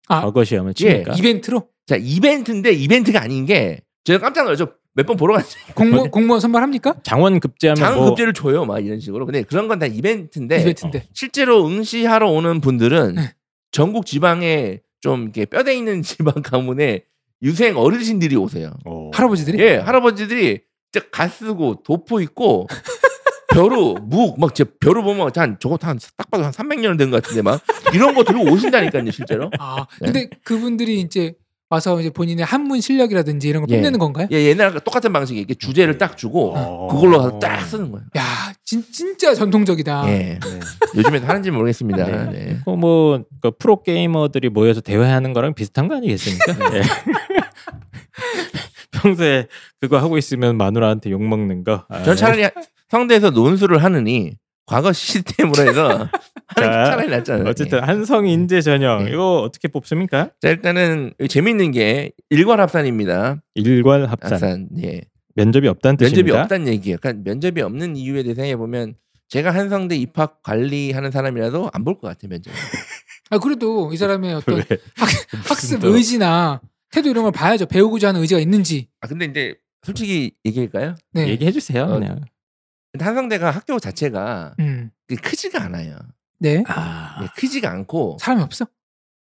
아, 0.09 0.23
과거 0.23 0.45
시험을 0.45 0.75
칩니까? 0.75 1.15
이벤트로 1.15 1.69
자 1.87 1.97
이벤트인데 1.97 2.73
이벤트가 2.73 3.23
아닌 3.23 3.47
게 3.47 3.81
제가 4.05 4.19
깜짝 4.19 4.45
놀랐죠. 4.45 4.75
몇 4.95 5.07
번 5.07 5.17
보러 5.17 5.35
갔어요. 5.35 5.63
공무 5.75 6.11
공무원 6.11 6.41
선발합니까? 6.41 6.97
장원 7.03 7.39
급제하면 7.41 7.77
장은 7.77 7.99
뭐 7.99 8.09
급제를 8.11 8.33
줘요. 8.33 8.65
막 8.65 8.85
이런 8.85 8.99
식으로. 9.01 9.27
근데 9.27 9.43
그런 9.43 9.69
건 9.69 9.79
다 9.79 9.87
이벤트인데 9.87 10.61
이벤트인데. 10.61 11.07
실제로 11.13 11.67
응시하러 11.67 12.29
오는 12.31 12.61
분들은 12.61 13.15
네. 13.15 13.35
전국 13.71 14.07
지방에 14.07 14.81
좀 15.01 15.23
이렇게 15.25 15.45
뼈대 15.45 15.75
있는 15.77 16.03
지방 16.03 16.43
가문에 16.43 17.05
유생 17.43 17.77
어르신들이 17.77 18.35
오세요. 18.37 18.73
어. 18.85 19.11
할아버지들이? 19.15 19.63
예, 19.63 19.77
할아버지들이 19.77 20.61
진짜 20.91 21.07
가 21.13 21.29
쓰고 21.29 21.83
도포 21.85 22.21
있고 22.23 22.67
벼루 23.53 23.95
묵 24.03 24.39
막 24.41 24.53
제 24.55 24.65
벼루 24.65 25.03
보면 25.03 25.31
한 25.37 25.57
저거 25.61 25.79
한 25.81 25.99
딱 26.17 26.31
봐도 26.31 26.45
한 26.45 26.51
300년 26.53 26.99
된 26.99 27.11
것 27.11 27.23
같은데 27.23 27.43
막 27.43 27.61
이런 27.95 28.15
거 28.15 28.25
들고 28.25 28.43
오신다니까요, 28.53 29.11
실제로. 29.13 29.51
아, 29.59 29.87
네. 30.01 30.07
근데 30.13 30.29
그분들이 30.45 31.01
이제 31.01 31.35
와서 31.71 32.01
이제 32.01 32.09
본인의 32.09 32.47
한문 32.47 32.81
실력이라든지 32.81 33.47
이런 33.49 33.65
걸 33.65 33.71
예. 33.71 33.77
뽐내는 33.77 33.99
건가요? 33.99 34.27
예, 34.31 34.47
옛날과 34.47 34.81
똑같은 34.81 35.13
방식이 35.13 35.41
이게 35.41 35.55
주제를 35.55 35.99
딱 35.99 36.17
주고 36.17 36.55
어. 36.57 36.89
그걸로 36.89 37.19
가서 37.19 37.39
딱 37.39 37.61
쓰는 37.61 37.91
거예요. 37.91 38.07
야, 38.17 38.23
진, 38.65 38.83
진짜 38.91 39.35
전통적이다. 39.35 40.05
예. 40.09 40.39
네. 40.43 40.61
요즘에도 40.97 41.27
하는지 41.27 41.51
모르겠습니다. 41.51 42.07
네. 42.07 42.31
네. 42.31 42.57
그거 42.61 42.77
뭐그 42.77 43.53
프로 43.59 43.83
게이머들이 43.83 44.49
모여서 44.49 44.81
대화하는 44.81 45.35
거랑 45.35 45.53
비슷한 45.53 45.89
거 45.89 45.97
아니겠습니까? 45.97 46.71
네. 46.71 46.83
평소에 48.91 49.47
그거 49.81 49.99
하고 49.99 50.17
있으면 50.17 50.57
마누라한테 50.57 51.11
욕 51.11 51.23
먹는 51.23 51.65
거. 51.65 51.85
아, 51.91 52.03
전 52.03 52.17
차라리 52.17 52.49
성대에서 52.89 53.31
논술을 53.31 53.85
하느니 53.85 54.33
과거 54.65 54.93
시스템으로 54.93 55.69
해서 55.69 56.09
하는 56.49 56.69
게 56.71 56.75
자, 56.75 56.85
차라리 56.91 57.09
낫잖아요. 57.11 57.49
어쨌든 57.49 57.83
한성 57.83 58.27
인재 58.27 58.61
전형 58.61 59.05
네. 59.05 59.11
이거 59.13 59.41
어떻게 59.43 59.69
뽑습니까? 59.69 60.31
자, 60.41 60.49
일단은 60.49 61.13
재밌는 61.29 61.73
게 61.73 62.13
일괄 62.31 62.61
합산입니다. 62.61 63.43
일괄 63.55 64.07
합산 64.09 64.33
합산. 64.33 64.69
예. 64.83 65.03
면접이 65.35 65.69
없다는 65.69 65.97
면접이 66.01 66.11
뜻입니다. 66.15 66.43
없다는 66.43 66.69
얘기예요. 66.69 66.97
그러니까 67.01 67.23
면접이 67.31 67.61
없는 67.63 67.97
이유에 67.97 68.23
대해서 68.23 68.37
생각해 68.43 68.57
보면 68.57 68.95
제가 69.29 69.51
한성대 69.55 69.95
입학 69.97 70.43
관리하는 70.43 71.11
사람이라도 71.11 71.71
안 71.73 71.85
볼 71.85 71.95
것 72.01 72.09
같아요 72.09 72.31
면접. 72.31 72.51
아, 73.31 73.39
그래도 73.39 73.93
이 73.93 73.97
사람의 73.97 74.35
어떤 74.35 74.57
왜? 74.57 74.65
학습 75.49 75.81
또- 75.81 75.95
의지나 75.95 76.61
태도 76.91 77.11
이런 77.11 77.23
걸 77.25 77.33
봐야죠. 77.33 77.67
배우고자 77.67 78.09
하는 78.09 78.23
의지가 78.23 78.41
있는지. 78.41 78.89
아 79.03 79.07
근데 79.07 79.27
이제 79.27 79.55
솔직히 79.83 80.33
얘기할까요? 80.47 80.95
네. 81.13 81.29
얘기해 81.29 81.53
주세요. 81.53 81.85
어, 81.85 81.99
그냥. 81.99 82.23
한성대가 82.99 83.51
학교 83.51 83.79
자체가 83.79 84.55
음. 84.61 84.91
크지가 85.23 85.63
않아요. 85.65 85.97
네. 86.41 86.63
아, 86.69 87.19
예, 87.23 87.29
크지가 87.37 87.71
않고 87.71 88.19
사람이 88.21 88.43
없어? 88.43 88.67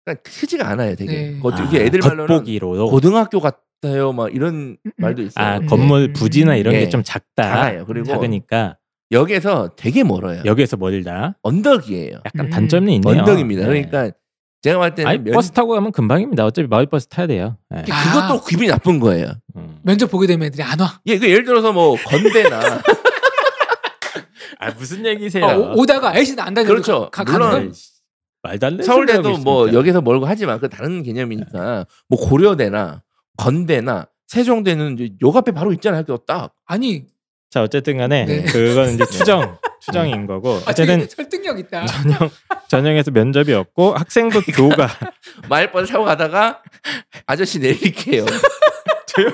그러니까 0.04 0.22
크지가 0.30 0.68
않아요, 0.68 0.94
되게. 0.96 1.12
네. 1.12 1.38
그 1.40 1.48
어떻게 1.48 1.84
애들 1.84 2.00
말로는 2.00 2.26
겉보기로 2.26 2.90
고등학교 2.90 3.40
같아요, 3.40 4.12
막 4.12 4.34
이런 4.34 4.76
음, 4.84 4.92
말도 4.96 5.22
있어요. 5.22 5.44
아 5.44 5.56
음. 5.58 5.66
건물 5.66 6.12
부지나 6.12 6.56
이런 6.56 6.74
예. 6.74 6.80
게좀 6.80 7.02
작다. 7.02 7.42
작아요. 7.42 7.86
그리고 7.86 8.06
작으니까 8.06 8.76
역에서 9.12 9.70
되게 9.76 10.04
멀어요. 10.04 10.42
여기에서 10.44 10.76
멀다. 10.76 11.36
언덕이에요. 11.42 12.20
약간 12.24 12.46
음. 12.46 12.50
단점이 12.50 12.94
있네요. 12.96 13.18
언덕입니다. 13.20 13.62
네. 13.62 13.66
그러니까 13.88 14.16
제가 14.62 14.78
봤을 14.78 14.94
때는 14.94 15.10
아니 15.10 15.18
면- 15.20 15.34
버스 15.34 15.50
타고 15.52 15.72
가면 15.72 15.90
금방입니다. 15.92 16.44
어차피 16.44 16.68
마을 16.68 16.86
버스 16.86 17.06
타야 17.08 17.26
돼요. 17.26 17.56
네. 17.70 17.82
아. 17.90 18.28
그것도 18.28 18.44
기분이 18.44 18.68
나쁜 18.68 19.00
거예요. 19.00 19.32
음. 19.56 19.78
면접 19.82 20.10
보게 20.10 20.26
되면 20.26 20.46
애들이 20.46 20.62
안 20.62 20.78
와. 20.80 21.00
예, 21.06 21.18
그 21.18 21.28
예를 21.28 21.44
들어서 21.44 21.72
뭐 21.72 21.96
건대나 21.96 22.60
아 24.60 24.70
무슨 24.72 25.04
얘기세요? 25.06 25.44
어, 25.46 25.56
오, 25.56 25.80
오다가 25.80 26.10
알씨는 26.10 26.42
안 26.44 26.52
다녀도 26.52 26.72
그렇죠. 26.74 27.10
가, 27.10 27.24
물론? 27.24 27.72
말도 28.42 28.66
안 28.66 28.72
되는 28.74 28.84
서울대도 28.84 29.38
뭐. 29.38 29.72
여기서 29.72 30.02
멀고 30.02 30.26
하지만 30.26 30.60
그 30.60 30.68
다른 30.68 31.02
개념이니까 31.02 31.86
뭐 32.08 32.18
고려대나 32.18 33.02
건대나 33.38 34.06
세종대는 34.28 34.98
이제 34.98 35.10
요 35.24 35.32
앞에 35.34 35.52
바로 35.52 35.72
있잖아요. 35.72 36.00
학교 36.00 36.18
딱. 36.18 36.52
아니, 36.66 37.06
자 37.50 37.62
어쨌든 37.62 37.96
간에 37.98 38.26
네. 38.26 38.42
그건 38.44 38.90
이제 38.94 39.04
추정 39.06 39.58
추정인 39.80 40.26
거고 40.26 40.56
아, 40.66 40.70
어쨌든 40.70 41.00
되게 41.00 41.06
설득력 41.08 41.58
있다. 41.58 41.86
전형 41.86 42.30
전형에서 42.68 43.10
면접이 43.10 43.52
없고 43.54 43.94
학생부 43.94 44.42
교과 44.42 44.88
마을버스 45.48 45.90
타고 45.92 46.04
가다가 46.04 46.62
아저씨 47.26 47.58
내릴게요. 47.58 48.26
조용 49.08 49.32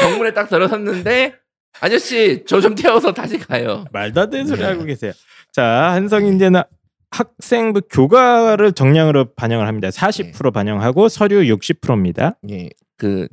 정문에 0.00 0.32
딱 0.32 0.48
들어섰는데 0.48 1.34
아저씨 1.80 2.44
저 2.46 2.60
좀 2.60 2.74
태워서 2.74 3.12
다시 3.12 3.38
가요. 3.38 3.84
말도 3.92 4.20
안 4.20 4.30
되는 4.30 4.46
소리 4.46 4.60
네. 4.60 4.66
하고 4.66 4.84
계세요. 4.84 5.12
자 5.52 5.64
한성인재는 5.92 6.62
학생부 7.10 7.82
교과를 7.90 8.72
정량으로 8.72 9.34
반영을 9.34 9.66
합니다. 9.66 9.88
40% 9.88 10.52
반영하고 10.52 11.08
서류 11.08 11.40
60%입니다. 11.56 12.38
예, 12.50 12.70
그 12.96 13.28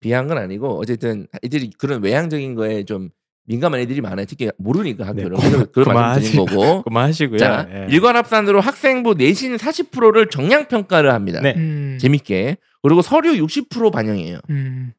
비한 0.00 0.26
건 0.26 0.36
아니고 0.38 0.78
어쨌든 0.80 1.26
애들이 1.44 1.70
그런 1.78 2.02
외향적인 2.02 2.54
거에 2.56 2.84
좀 2.84 3.08
민감한 3.46 3.80
애들이 3.80 4.00
많아요. 4.00 4.26
특히 4.26 4.50
모르니까 4.58 5.06
학교를. 5.06 5.30
네, 5.36 5.48
그래서 5.48 5.64
그런 5.72 5.94
말씀 5.94 6.20
그만하시- 6.22 6.32
드린 6.32 6.44
거고. 6.46 6.82
그만하시고요. 6.84 7.38
자, 7.38 7.68
예. 7.72 7.86
일괄합산으로 7.90 8.60
학생부 8.60 9.14
내신 9.14 9.56
40%를 9.56 10.28
정량 10.28 10.68
평가를 10.68 11.12
합니다. 11.12 11.40
네. 11.40 11.54
음, 11.56 11.98
재밌게. 12.00 12.56
그리고 12.82 13.00
서류 13.02 13.32
60% 13.44 13.90
반영해요. 13.92 14.40
음, 14.50 14.92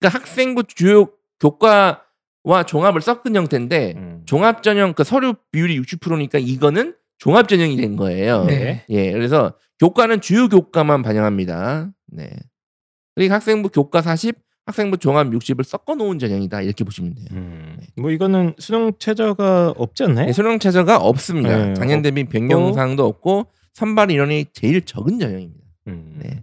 그러니까 0.00 0.18
학생부 0.18 0.64
주요 0.64 1.10
교과와 1.40 2.64
종합을 2.66 3.00
섞은 3.00 3.36
형태인데 3.36 3.94
음. 3.96 4.22
종합 4.26 4.62
전형 4.62 4.94
그 4.94 5.04
서류 5.04 5.34
비율이 5.52 5.80
60%니까 5.80 6.38
이거는 6.38 6.94
종합 7.18 7.48
전형이 7.48 7.76
된 7.76 7.96
거예요. 7.96 8.44
네. 8.44 8.84
예, 8.88 9.12
그래서 9.12 9.54
교과는 9.78 10.20
주요 10.20 10.48
교과만 10.48 11.02
반영합니다. 11.02 11.90
네. 12.08 12.30
그리고 13.14 13.34
학생부 13.34 13.68
교과 13.68 14.00
40, 14.00 14.36
학생부 14.66 14.96
종합 14.98 15.28
60을 15.28 15.62
섞어 15.64 15.94
놓은 15.94 16.18
전형이다 16.18 16.62
이렇게 16.62 16.84
보시면 16.84 17.14
돼요. 17.14 17.26
음. 17.32 17.76
뭐 17.96 18.10
이거는 18.10 18.54
수능 18.58 18.92
최저가 18.98 19.74
없지 19.76 20.04
않나요? 20.04 20.26
네, 20.26 20.32
수능 20.32 20.58
최저가 20.58 20.96
없습니다. 20.96 21.66
네, 21.66 21.74
작년 21.74 22.00
대비 22.02 22.24
변경 22.24 22.72
사항도 22.72 23.04
없고 23.06 23.46
선발 23.74 24.10
인원이 24.10 24.46
제일 24.52 24.80
적은 24.82 25.18
전형입니다. 25.18 25.66
음. 25.88 26.20
네. 26.22 26.42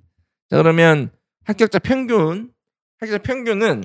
자 0.49 0.57
그러면 0.57 1.09
합격자 1.45 1.79
평균 1.79 2.51
합격자 2.99 3.19
평균은 3.23 3.83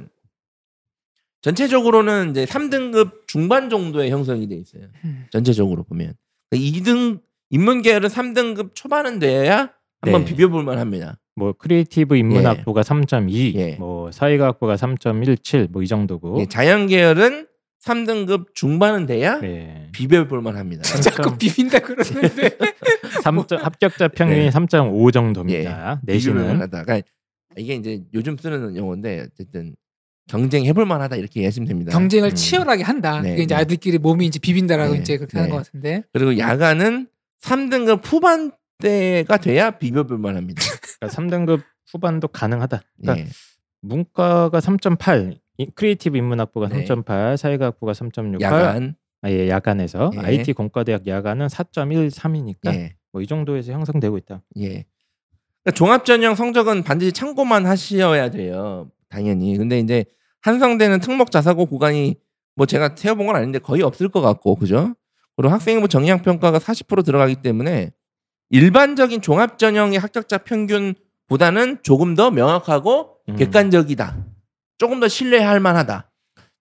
전체적으로는 1.42 2.31
이제 2.31 2.45
3등급 2.45 3.26
중반 3.26 3.69
정도의 3.69 4.11
형성이 4.11 4.49
돼 4.49 4.54
있어요. 4.57 4.85
음. 5.04 5.26
전체적으로 5.31 5.83
보면 5.83 6.14
2등 6.52 7.21
인문 7.50 7.83
계열은 7.83 8.09
3등급 8.09 8.75
초반은 8.75 9.19
돼야 9.19 9.73
한번 10.00 10.25
네. 10.25 10.31
비벼볼 10.31 10.64
만합니다. 10.64 11.19
뭐 11.35 11.52
creative 11.53 12.17
인문학부가 12.16 12.83
3.2, 12.83 13.54
예. 13.54 13.76
뭐 13.76 14.11
사회과학부가 14.12 14.76
3.17, 14.76 15.71
뭐 15.71 15.83
이 15.83 15.87
정도고. 15.87 16.40
예, 16.40 16.47
자연 16.47 16.87
계열은 16.87 17.47
3등급 17.83 18.54
중반은 18.54 19.07
돼야 19.07 19.40
네. 19.40 19.88
비벼볼 19.92 20.40
만합니다. 20.42 20.83
자꾸 20.83 21.37
비빈다 21.37 21.81
그러는데. 21.81 22.57
3점, 23.25 23.59
합격자 23.59 24.09
평균이 24.09 24.40
네. 24.45 24.50
3.5 24.50 25.12
정도입니다. 25.12 26.00
비벼볼 26.00 26.14
내신은 26.14 26.47
만하다가 26.47 27.00
이게 27.57 27.75
이제 27.75 28.03
요즘 28.15 28.37
쓰는 28.37 28.77
용어인데 28.77 29.27
어쨌든 29.33 29.75
경쟁해볼 30.29 30.87
만하다 30.87 31.17
이렇게 31.17 31.41
이해하시면 31.41 31.69
됩니다. 31.69 31.93
경쟁을 31.93 32.31
음. 32.31 32.35
치열하게 32.35 32.83
한다. 32.85 33.21
네, 33.21 33.33
이게 33.35 33.43
이제 33.43 33.55
네. 33.55 33.59
아이들끼리 33.59 33.99
몸이 33.99 34.27
이제 34.27 34.39
비빈다라고 34.39 34.95
네, 34.95 35.01
이제 35.01 35.17
그렇게 35.17 35.37
하는 35.39 35.51
네. 35.51 35.57
것 35.57 35.65
같은데. 35.65 36.05
그리고 36.13 36.39
야간은 36.39 37.09
3등급 37.43 38.01
후반대가 38.05 39.37
돼야 39.39 39.71
비벼볼 39.73 40.19
만합니다. 40.19 40.63
그러니까 40.99 41.21
3등급 41.21 41.63
후반도 41.91 42.29
가능하다. 42.29 42.83
그러니까 43.01 43.27
예. 43.27 43.31
문과가 43.81 44.61
3.8, 44.61 45.39
이- 45.59 45.71
creative 45.75 46.17
인문학부가 46.17 46.69
네. 46.69 46.85
3.8, 46.85 47.37
사회과학부가 47.37 47.93
3.6, 47.93 48.41
야간 48.41 48.95
아, 49.23 49.31
예, 49.31 49.49
야간에서 49.49 50.11
예. 50.15 50.19
IT 50.21 50.53
공과대학 50.55 51.07
야간은 51.07 51.47
4.13이니까 51.49 52.75
예. 52.75 52.95
뭐 53.12 53.24
이 53.24 53.27
정도에서 53.27 53.73
형성되고 53.73 54.17
있다. 54.19 54.43
예. 54.59 54.85
그러니까 55.64 55.76
종합전형 55.76 56.35
성적은 56.35 56.83
반드시 56.83 57.12
참고만 57.12 57.66
하셔야 57.66 58.31
돼요. 58.31 58.90
당연히. 59.09 59.57
근데 59.57 59.78
이제 59.78 60.04
한성대는 60.42 61.00
특목 61.00 61.31
자사고 61.31 61.66
구간이 61.66 62.16
뭐 62.57 62.66
제가 62.66 62.95
세어본 62.97 63.26
건 63.26 63.37
아닌데 63.37 63.59
거의 63.59 63.83
없을 63.83 64.09
것 64.09 64.21
같고 64.21 64.57
그죠? 64.57 64.95
그리고 65.37 65.52
학생부 65.52 65.88
정량 65.88 66.23
평가가 66.23 66.59
40% 66.59 67.04
들어가기 67.04 67.37
때문에 67.37 67.92
일반적인 68.50 69.23
종합 69.23 69.59
전형의 69.59 69.99
합격자 69.99 70.38
평균보다는 70.38 71.78
조금 71.83 72.14
더 72.14 72.31
명확하고 72.31 73.16
음. 73.28 73.37
객관적이다. 73.37 74.26
조금 74.78 75.00
더 75.00 75.09
신뢰할 75.09 75.61
만하다. 75.61 76.11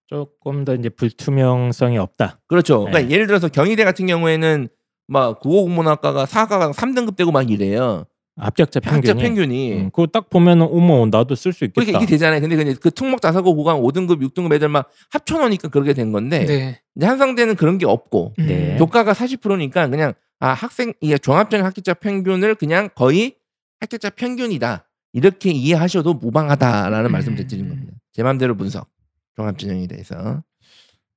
조금 0.06 0.64
더 0.64 0.74
이제 0.74 0.88
불투명성이 0.88 1.98
없다. 1.98 2.40
그렇죠. 2.46 2.80
그러니까 2.80 3.00
네. 3.00 3.10
예를 3.10 3.26
들어서 3.26 3.48
경희대 3.48 3.84
같은 3.84 4.06
경우에는 4.06 4.68
막 5.08 5.40
국어국문학과가 5.40 6.26
사과가 6.26 6.70
3등급 6.70 7.16
되고 7.16 7.32
막 7.32 7.50
이래요. 7.50 8.04
합격자 8.36 8.80
평균이. 8.80 9.08
합격 9.08 9.22
평균이. 9.22 9.72
음, 9.74 9.84
그거 9.90 10.06
딱 10.06 10.30
보면은 10.30 10.66
어머 10.70 11.06
나도 11.06 11.34
쓸 11.34 11.52
수 11.52 11.64
있겠다. 11.64 11.80
그러니까 11.80 11.98
이게 12.02 12.10
되잖아요. 12.10 12.40
근데 12.40 12.56
근데 12.56 12.74
그 12.74 12.90
특목 12.90 13.20
자사고 13.20 13.54
구간 13.54 13.76
5등급, 13.76 14.22
6등급 14.22 14.54
애들 14.54 14.68
막 14.68 14.88
합쳐놓으니까 15.10 15.68
그렇게 15.68 15.92
된 15.92 16.12
건데 16.12 16.46
네. 16.46 16.80
이제 16.96 17.06
한성대는 17.06 17.56
그런 17.56 17.78
게 17.78 17.86
없고 17.86 18.34
음. 18.38 18.46
네. 18.46 18.76
교과가 18.78 19.12
40%니까 19.12 19.88
그냥 19.88 20.14
아 20.40 20.48
학생 20.48 20.92
이게 21.00 21.18
종합적인 21.18 21.64
합격자 21.64 21.94
평균을 21.94 22.54
그냥 22.54 22.88
거의 22.94 23.36
합격자 23.80 24.10
평균이다 24.10 24.88
이렇게 25.12 25.50
이해하셔도 25.50 26.14
무방하다라는 26.14 27.10
음. 27.10 27.12
말씀을 27.12 27.46
드리는 27.46 27.68
겁니다. 27.68 27.92
제 28.12 28.22
마음대로 28.22 28.56
분석 28.56 28.88
종합전형에 29.36 29.86
대해서 29.88 30.42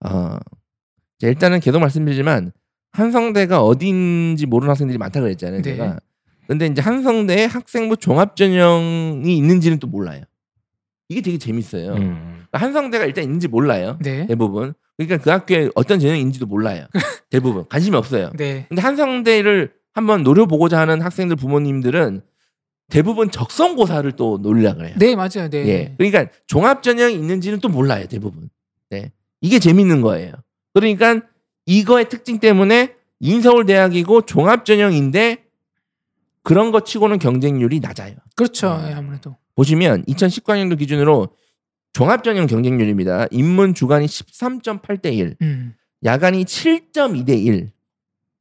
어 0.05 0.38
일단은 1.22 1.62
계속 1.62 1.79
말씀드리지만 1.79 2.51
한성대가 2.91 3.62
어딘지 3.62 4.45
모르는 4.45 4.69
학생들이 4.69 4.98
많다 4.98 5.22
그랬잖아요. 5.22 5.62
네. 5.62 5.72
제가 5.72 6.00
근데 6.47 6.67
이제 6.67 6.81
한성대에 6.81 7.45
학생부 7.45 7.97
종합 7.97 8.35
전형이 8.35 9.35
있는지는 9.37 9.79
또 9.79 9.87
몰라요. 9.87 10.23
이게 11.09 11.21
되게 11.21 11.37
재밌어요. 11.37 11.93
음. 11.93 12.45
그러니까 12.49 12.59
한성대가 12.59 13.05
일단 13.05 13.23
있는지 13.23 13.47
몰라요. 13.47 13.97
네. 14.01 14.25
대부분. 14.27 14.73
그러니까 14.97 15.17
그 15.17 15.29
학교에 15.29 15.69
어떤 15.75 15.99
전형인지도 15.99 16.45
몰라요. 16.45 16.87
대부분 17.29 17.65
관심이 17.67 17.95
없어요. 17.95 18.31
네. 18.37 18.65
근데 18.69 18.81
한성대를 18.81 19.73
한번 19.93 20.23
노려보고자 20.23 20.79
하는 20.79 21.01
학생들 21.01 21.35
부모님들은 21.35 22.21
대부분 22.89 23.31
적성고사를 23.31 24.11
또 24.13 24.39
노리려 24.41 24.75
그래요. 24.75 24.93
네, 24.97 25.15
맞아요. 25.15 25.49
네. 25.49 25.67
예. 25.67 25.95
그러니까 25.97 26.31
종합 26.47 26.83
전형이 26.83 27.15
있는지는 27.15 27.59
또 27.59 27.69
몰라요. 27.69 28.05
대부분. 28.07 28.49
네. 28.89 29.11
이게 29.41 29.59
재밌는 29.59 30.01
거예요. 30.01 30.33
그러니까 30.73 31.21
이거의 31.65 32.09
특징 32.09 32.39
때문에 32.39 32.93
인서울 33.19 33.65
대학이고 33.65 34.23
종합 34.23 34.65
전형인데 34.65 35.44
그런 36.45 36.71
거 36.71 36.81
치고는 36.81 37.17
경쟁률이 37.17 37.79
낮아요. 37.79 38.15
그렇죠. 38.35 38.75
음. 38.75 38.87
예, 38.87 38.93
아무래도. 38.93 39.35
보시면 39.55 40.05
2019학년도 40.05 40.77
기준으로 40.77 41.29
종합전형 41.93 42.45
경쟁률입니다. 42.45 43.25
인문 43.31 43.73
주간이 43.73 44.05
13.8대 44.05 45.13
1, 45.13 45.37
음. 45.41 45.73
야간이 46.03 46.45
7.2대 46.45 47.43
1, 47.43 47.71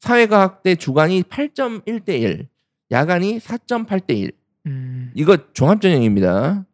사회과학대 0.01 0.75
주간이 0.75 1.23
8.1대 1.23 2.21
1, 2.21 2.49
야간이 2.91 3.39
4.8대 3.39 4.17
1. 4.19 4.33
음. 4.67 5.11
이거 5.15 5.39
종합전형입니다. 5.55 6.67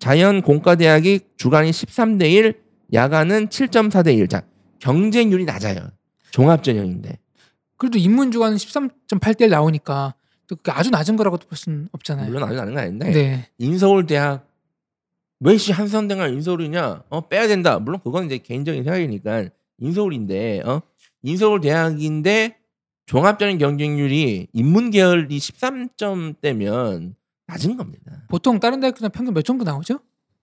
자연 0.00 0.42
공과대학이 0.42 1.20
주간이 1.36 1.70
13대 1.70 2.32
1, 2.32 2.60
야간은 2.92 3.48
7.4대 3.48 4.18
1. 4.18 4.26
자, 4.26 4.42
경쟁률이 4.80 5.44
낮아요. 5.44 5.90
종합전형인데. 6.32 7.18
그래도 7.76 7.98
인문 7.98 8.32
주간은 8.32 8.56
13.8대 8.56 9.42
1 9.42 9.50
나오니까 9.50 10.14
아주 10.68 10.90
낮은 10.90 11.16
거라고도 11.16 11.46
볼 11.48 11.56
수는 11.56 11.88
없잖아요. 11.92 12.26
물론 12.26 12.44
아주 12.44 12.54
나는 12.54 12.74
거 12.74 12.80
아닌데. 12.80 13.10
네. 13.10 13.48
인서울 13.58 14.06
대학 14.06 14.46
왜시 15.40 15.72
한성대가 15.72 16.28
인서울이냐? 16.28 17.04
어 17.08 17.28
빼야 17.28 17.48
된다. 17.48 17.78
물론 17.78 18.00
그건 18.02 18.26
이제 18.26 18.38
개인적인 18.38 18.84
생각이니까 18.84 19.46
인서울인데 19.78 20.62
어 20.64 20.82
인서울 21.22 21.60
대학인데 21.60 22.56
종합적인 23.06 23.58
경쟁률이 23.58 24.48
인문 24.52 24.90
계열이 24.90 25.36
13점대면 25.36 27.14
낮은 27.46 27.76
겁니다. 27.76 28.22
보통 28.28 28.60
다른 28.60 28.80
대학교는 28.80 29.10
평균 29.10 29.34
몇 29.34 29.42
정도 29.42 29.64
나오죠? 29.64 29.98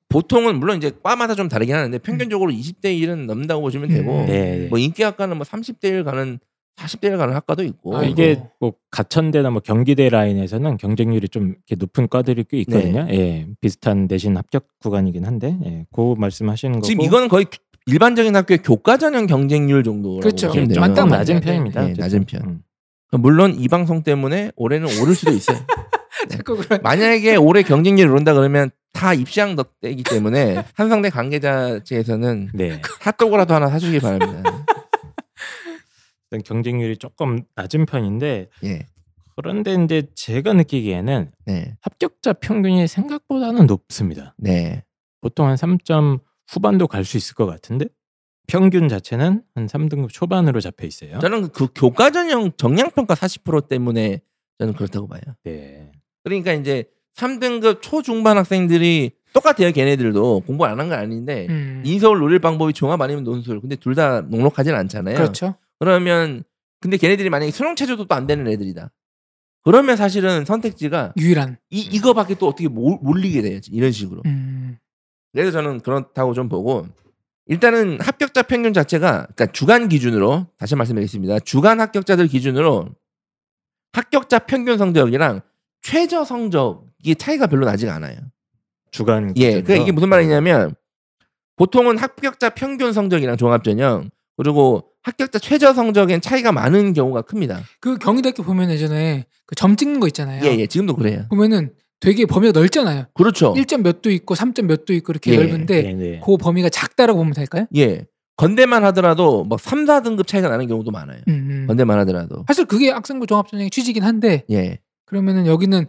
보통은 0.09 0.59
물론 0.59 0.77
이제 0.77 0.91
과마다 1.01 1.35
좀 1.35 1.47
다르긴 1.47 1.75
하는데 1.75 1.97
평균적으로 1.99 2.51
20대 2.51 2.85
1은 2.99 3.25
넘는다고 3.25 3.61
보시면 3.61 3.89
되고 3.89 4.21
음. 4.21 4.25
네. 4.25 4.67
뭐 4.69 4.79
인기학과는 4.79 5.37
뭐 5.37 5.45
30대 5.45 5.85
1 5.85 6.03
가는 6.03 6.39
40대 6.79 7.05
1 7.11 7.17
가는 7.17 7.35
학과도 7.35 7.63
있고 7.63 7.97
아, 7.97 8.03
이게 8.03 8.41
뭐 8.59 8.73
가천대나 8.91 9.49
뭐 9.49 9.61
경기대 9.61 10.09
라인에서는 10.09 10.77
경쟁률이 10.77 11.27
좀 11.29 11.49
이렇게 11.49 11.75
높은 11.77 12.07
과들이 12.07 12.45
꽤 12.49 12.59
있거든요. 12.59 13.03
네. 13.03 13.13
예, 13.13 13.47
비슷한 13.59 14.07
내신 14.09 14.37
합격 14.37 14.67
구간이긴 14.81 15.25
한데, 15.25 15.57
예, 15.65 15.85
그 15.93 16.15
말씀하시는 16.17 16.75
거고. 16.75 16.87
지금 16.87 17.03
이거는 17.03 17.27
거의 17.27 17.45
일반적인 17.85 18.35
학교의 18.35 18.59
교과 18.63 18.97
전형 18.97 19.25
경쟁률 19.25 19.83
정도라고 19.83 20.21
그렇죠. 20.21 20.47
보시면 20.47 20.69
돼요. 20.69 20.79
맞다, 20.79 21.05
맞다. 21.05 21.17
낮은 21.17 21.35
네, 21.35 21.41
편입니다. 21.41 21.81
네, 21.81 21.85
어쨌든. 21.87 22.01
낮은 22.01 22.25
편. 22.25 22.41
음. 22.43 22.63
물론 23.21 23.55
이 23.57 23.67
방송 23.67 24.03
때문에 24.03 24.51
올해는 24.55 24.87
오를 25.01 25.15
수도 25.15 25.31
있어요. 25.31 25.57
자꾸 26.29 26.57
그래. 26.57 26.79
만약에 26.83 27.35
올해 27.35 27.63
경쟁률이 27.63 28.09
오른다 28.09 28.33
그러면 28.33 28.69
다 28.93 29.13
입시왕 29.13 29.55
덕대이기 29.55 30.03
때문에 30.03 30.63
한성대 30.75 31.09
관계자 31.09 31.79
측에서는 31.83 32.49
네. 32.53 32.81
핫도그라도 33.01 33.53
하나 33.53 33.67
사주기 33.67 33.99
바랍니다. 33.99 34.43
일단 36.31 36.43
경쟁률이 36.43 36.97
조금 36.97 37.43
낮은 37.55 37.85
편인데 37.85 38.47
예, 38.63 38.85
그런데 39.35 39.73
이제 39.83 40.03
제가 40.15 40.53
느끼기에는 40.53 41.31
네, 41.45 41.75
합격자 41.81 42.33
평균이 42.33 42.87
생각보다는 42.87 43.65
높습니다. 43.65 44.35
네, 44.37 44.83
보통 45.21 45.47
한 45.47 45.55
3점 45.55 46.19
후반도 46.47 46.87
갈 46.87 47.03
수 47.05 47.17
있을 47.17 47.35
것 47.35 47.45
같은데 47.45 47.87
평균 48.47 48.87
자체는 48.89 49.43
한 49.55 49.67
3등급 49.67 50.09
초반으로 50.11 50.59
잡혀 50.61 50.85
있어요. 50.87 51.19
저는 51.19 51.49
그 51.49 51.67
교과 51.73 52.11
전형 52.11 52.51
정량 52.57 52.91
평가 52.91 53.13
40% 53.15 53.67
때문에 53.67 54.21
저는 54.59 54.73
그렇다고 54.73 55.07
봐요. 55.07 55.21
네. 55.43 55.91
그러니까 56.23 56.53
이제 56.53 56.85
3등급 57.15 57.81
초중반 57.81 58.37
학생들이 58.37 59.11
똑같아요. 59.33 59.71
걔네들도 59.71 60.41
공부 60.41 60.65
안 60.65 60.79
한 60.79 60.89
건 60.89 60.97
아닌데 60.99 61.45
음. 61.49 61.83
인서울 61.85 62.19
노릴 62.19 62.39
방법이 62.39 62.73
종합 62.73 62.99
아니면 63.01 63.23
논술. 63.23 63.61
근데 63.61 63.75
둘 63.75 63.93
다 63.95 64.21
녹록하진 64.21 64.73
않잖아요. 64.73 65.15
그렇죠. 65.15 65.55
그러면 65.79 66.43
근데 66.81 66.97
걔네들이 66.97 67.29
만약에 67.29 67.51
수능 67.51 67.75
체제도 67.75 68.05
또 68.05 68.15
안 68.15 68.27
되는 68.27 68.47
애들이다. 68.47 68.91
그러면 69.63 69.97
사실은 69.97 70.45
선택지가 70.45 71.13
유일한. 71.17 71.57
이 71.69 71.81
이거밖에 71.81 72.35
또 72.35 72.47
어떻게 72.47 72.67
몰, 72.67 72.97
몰리게 73.01 73.41
돼요. 73.41 73.59
이런 73.71 73.91
식으로. 73.91 74.21
음. 74.25 74.77
그래서 75.33 75.51
저는 75.51 75.81
그렇다고 75.81 76.33
좀 76.33 76.47
보고 76.49 76.87
일단은 77.45 77.99
합격자 78.01 78.43
평균 78.43 78.73
자체가 78.73 79.27
그러니까 79.35 79.45
주간 79.47 79.89
기준으로 79.89 80.47
다시 80.57 80.75
말씀드리겠습니다. 80.75 81.39
주간 81.39 81.81
합격자들 81.81 82.27
기준으로 82.27 82.89
합격자 83.93 84.39
평균 84.39 84.77
성적이랑 84.77 85.41
최저 85.81 86.23
성적이 86.23 87.15
차이가 87.17 87.47
별로 87.47 87.65
나지가 87.65 87.93
않아요. 87.95 88.17
주간 88.91 89.29
예, 89.29 89.33
기준으로. 89.33 89.63
그러니까 89.63 89.83
이게 89.83 89.91
무슨 89.91 90.09
말이냐면 90.09 90.75
보통은 91.57 91.97
합격자 91.97 92.51
평균 92.51 92.93
성적이랑 92.93 93.37
종합전형 93.37 94.09
그리고 94.43 94.85
합격자 95.03 95.39
최저 95.39 95.73
성적엔 95.73 96.21
차이가 96.21 96.53
많은 96.53 96.93
경우가 96.93 97.23
큽니다. 97.23 97.61
그 97.81 97.97
경희대학교 97.97 98.43
보면 98.43 98.69
예전에 98.71 99.25
그 99.45 99.55
점 99.55 99.75
찍는 99.75 99.99
거 99.99 100.07
있잖아요. 100.07 100.41
예, 100.45 100.57
예, 100.57 100.65
지금도 100.65 100.95
그래요. 100.95 101.25
보면은 101.29 101.73
되게 101.99 102.25
범위가 102.25 102.57
넓잖아요. 102.57 103.07
그렇죠. 103.13 103.53
1점 103.53 103.81
몇도 103.81 104.09
있고 104.11 104.33
3점 104.35 104.63
몇도 104.65 104.93
있고 104.93 105.11
이렇게 105.11 105.33
예, 105.33 105.37
넓은데 105.37 105.81
네, 105.81 105.93
네. 105.93 106.21
그 106.25 106.37
범위가 106.37 106.69
작다라고 106.69 107.19
보면 107.19 107.33
될까요? 107.33 107.65
예, 107.75 108.05
건대만 108.37 108.85
하더라도 108.85 109.43
막 109.43 109.59
3, 109.59 109.83
4등급 109.83 110.25
차이가 110.25 110.47
나는 110.47 110.67
경우도 110.67 110.91
많아요. 110.91 111.19
음, 111.27 111.33
음. 111.33 111.67
건대만 111.67 111.99
하더라도. 111.99 112.45
사실 112.47 112.63
그게 112.63 112.89
학생부 112.91 113.27
종합전형의 113.27 113.69
취지긴 113.71 114.03
한데 114.03 114.45
예. 114.51 114.79
그러면은 115.05 115.45
여기는 115.47 115.85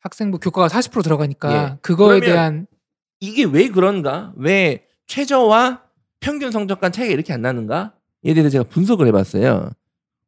학생부 0.00 0.38
교과가 0.38 0.68
40% 0.68 1.02
들어가니까 1.02 1.52
예. 1.52 1.78
그거에 1.82 2.20
대한 2.20 2.66
이게 3.20 3.44
왜 3.44 3.68
그런가? 3.68 4.32
왜 4.36 4.84
최저와 5.08 5.82
평균 6.20 6.50
성적 6.50 6.80
간 6.80 6.92
차이가 6.92 7.12
이렇게 7.12 7.32
안 7.32 7.42
나는가? 7.42 7.94
에 8.24 8.34
대해서 8.34 8.50
제가 8.50 8.64
분석을 8.64 9.06
해봤어요. 9.08 9.42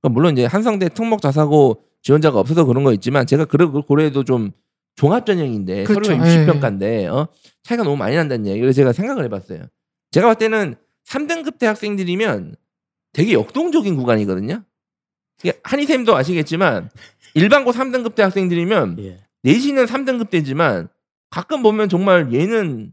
그러니까 0.00 0.08
물론 0.10 0.32
이제 0.32 0.46
한성대 0.46 0.88
특목 0.90 1.20
자사고 1.20 1.84
지원자가 2.02 2.40
없어서 2.40 2.64
그런 2.64 2.82
거 2.84 2.92
있지만 2.94 3.26
제가 3.26 3.44
그걸 3.44 3.82
고려해도 3.82 4.24
좀 4.24 4.50
종합 4.96 5.24
전형인데 5.26 5.84
그렇죠. 5.84 6.10
서로가 6.10 6.28
예. 6.28 6.46
60평가인데 6.46 7.06
어? 7.12 7.28
차이가 7.62 7.84
너무 7.84 7.96
많이 7.96 8.16
난다는 8.16 8.46
얘기. 8.46 8.60
그래서 8.60 8.76
제가 8.76 8.92
생각을 8.92 9.24
해봤어요. 9.24 9.64
제가 10.10 10.26
봤을 10.26 10.38
때는 10.38 10.74
3등급 11.06 11.58
대 11.58 11.66
학생들이면 11.66 12.56
되게 13.12 13.32
역동적인 13.34 13.96
구간이거든요. 13.96 14.62
이게 15.40 15.60
한희쌤도 15.62 16.16
아시겠지만 16.16 16.90
일반고 17.34 17.72
3등급 17.72 18.14
대 18.14 18.22
학생들이면 18.22 18.96
예. 19.00 19.18
내신은 19.42 19.86
3등급 19.86 20.30
대지만 20.30 20.88
가끔 21.30 21.62
보면 21.62 21.88
정말 21.88 22.32
얘는 22.32 22.92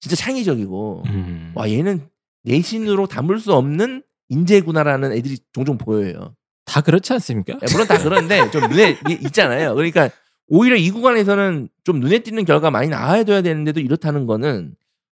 진짜 0.00 0.16
창의적이고 0.16 1.02
음. 1.06 1.52
와 1.54 1.70
얘는 1.70 2.08
내신으로 2.46 3.06
담을 3.06 3.38
수 3.38 3.52
없는 3.52 4.02
인재구나라는 4.28 5.12
애들이 5.12 5.38
종종 5.52 5.76
보여요. 5.78 6.34
다 6.64 6.80
그렇지 6.80 7.12
않습니까? 7.12 7.54
예, 7.54 7.72
물론 7.72 7.86
다 7.86 7.98
그런데 8.02 8.50
좀 8.50 8.68
눈에 8.68 8.92
이- 9.08 9.18
있잖아요. 9.26 9.74
그러니까 9.74 10.08
오히려 10.48 10.76
이 10.76 10.90
구간에서는 10.90 11.68
좀 11.84 12.00
눈에 12.00 12.20
띄는 12.20 12.44
결과 12.44 12.70
많이 12.70 12.88
나와줘야 12.88 13.42
되는데도 13.42 13.80
이렇다는 13.80 14.26
거는 14.26 14.74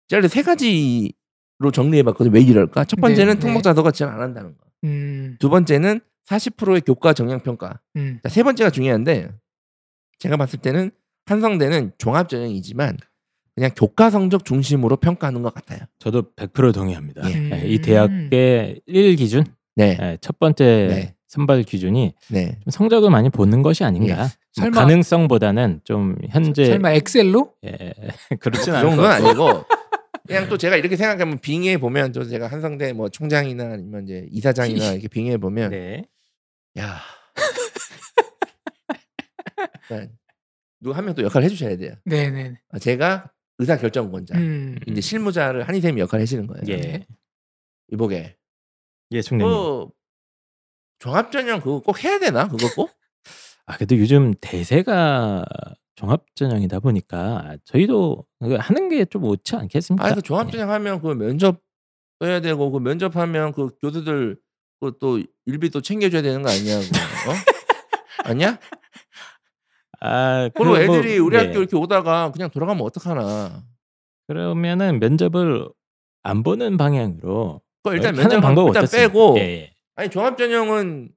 제가 0.08 0.26
세 0.28 0.42
가지로 0.42 1.70
정리해봤거든요. 1.72 2.32
왜 2.34 2.40
이럴까? 2.42 2.84
첫 2.84 3.00
번째는 3.00 3.34
네, 3.34 3.38
네. 3.40 3.46
특목자도가 3.46 3.90
지원 3.90 4.12
안 4.14 4.20
한다는 4.20 4.56
거. 4.56 4.64
음, 4.84 5.36
두 5.40 5.48
번째는 5.48 6.00
40%의 6.28 6.80
교과 6.82 7.12
정량 7.12 7.42
평가. 7.42 7.80
음. 7.96 8.18
자, 8.22 8.28
세 8.28 8.42
번째가 8.42 8.70
중요한데 8.70 9.30
제가 10.18 10.36
봤을 10.36 10.58
때는 10.60 10.90
한성대는 11.26 11.92
종합 11.98 12.28
전형이지만 12.28 12.96
그냥 13.56 13.70
교과 13.74 14.10
성적 14.10 14.44
중심으로 14.44 14.98
평가하는 14.98 15.42
것 15.42 15.52
같아요. 15.54 15.80
저도 15.98 16.30
100% 16.36 16.74
동의합니다. 16.74 17.22
예. 17.30 17.50
예, 17.62 17.66
이 17.66 17.78
대학의 17.80 18.82
1 18.86 19.16
기준, 19.16 19.44
네, 19.74 19.96
예, 20.00 20.18
첫 20.20 20.38
번째 20.38 20.64
네. 20.90 21.14
선발 21.26 21.62
기준이 21.62 22.14
네. 22.28 22.58
좀 22.62 22.70
성적을 22.70 23.08
많이 23.08 23.30
보는 23.30 23.62
것이 23.62 23.82
아닌가. 23.82 24.28
뭐 24.58 24.66
설마- 24.66 24.74
가능성보다는 24.74 25.80
좀 25.84 26.16
현재 26.28 26.66
설마 26.66 26.92
엑셀로? 26.92 27.54
예, 27.64 27.94
그렇진 28.40 28.74
그 28.74 28.78
않고 28.78 28.90
정도는 28.90 29.10
아니고 29.10 29.64
그냥 30.26 30.48
또 30.50 30.58
제가 30.58 30.76
이렇게 30.76 30.96
생각하면 30.96 31.38
빙의해 31.38 31.78
보면 31.78 32.12
또 32.12 32.24
제가 32.28 32.48
한성대 32.48 32.92
뭐 32.92 33.08
총장이나 33.08 33.72
아니면 33.72 34.04
이제 34.04 34.28
이사장이나 34.32 34.92
이렇게 34.92 35.08
빙의해 35.08 35.38
보면 35.38 35.70
네. 35.70 36.04
야 36.78 36.98
누구 40.80 40.96
한명 40.96 41.14
또 41.14 41.22
역할 41.22 41.42
해주셔야 41.42 41.76
돼요. 41.76 41.94
네네. 42.04 42.54
아, 42.70 42.78
제가 42.78 43.30
의사 43.58 43.76
결정권자 43.78 44.36
음. 44.36 44.78
이제 44.86 45.00
실무자를 45.00 45.66
한희 45.68 45.80
쌤이 45.80 46.00
역할 46.00 46.20
해주시는 46.20 46.46
거예요. 46.46 46.62
예. 46.68 47.06
이보게 47.92 48.36
예, 49.12 49.22
총장님. 49.22 49.54
그 49.54 49.88
종합 50.98 51.30
전형 51.32 51.60
그거 51.60 51.80
꼭 51.80 52.02
해야 52.04 52.18
되나 52.18 52.48
그거 52.48 52.66
꼭? 52.74 52.90
아, 53.66 53.76
그래도 53.76 53.98
요즘 53.98 54.34
대세가 54.40 55.44
종합 55.94 56.24
전형이다 56.34 56.80
보니까 56.80 57.56
저희도 57.64 58.26
그거 58.40 58.56
하는 58.58 58.88
게 58.88 59.04
좀 59.06 59.24
옳지 59.24 59.56
않겠습니까? 59.56 60.06
아, 60.06 60.14
그 60.14 60.22
종합 60.22 60.50
전형 60.50 60.70
하면 60.70 61.00
그 61.00 61.08
면접 61.14 61.60
써야 62.20 62.40
되고 62.40 62.70
그 62.70 62.78
면접하면 62.78 63.52
그 63.52 63.70
교수들 63.80 64.38
그 64.80 64.92
또 65.00 65.22
일비 65.46 65.70
또 65.70 65.80
챙겨줘야 65.80 66.20
되는 66.22 66.42
거 66.42 66.50
아니냐고. 66.50 66.82
어? 66.82 66.84
아니야? 68.28 68.58
아, 70.00 70.48
그리고 70.54 70.72
그 70.72 70.76
뭐, 70.76 70.78
애들이 70.78 71.18
우리 71.18 71.36
네. 71.36 71.46
학교 71.46 71.58
이렇게 71.58 71.76
오다가 71.76 72.30
그냥 72.32 72.50
돌아가면 72.50 72.82
어떡하나. 72.84 73.62
그러면은 74.26 74.98
면접을 74.98 75.68
안 76.22 76.42
보는 76.42 76.76
방향으로 76.76 77.60
그 77.84 77.92
일단 77.94 78.14
면접 78.16 78.40
방법 78.40 78.66
일단 78.68 78.82
어떻습니까? 78.82 79.08
빼고 79.08 79.34
예, 79.38 79.42
예. 79.42 79.74
아니 79.94 80.10
종합 80.10 80.36
전형은 80.36 81.10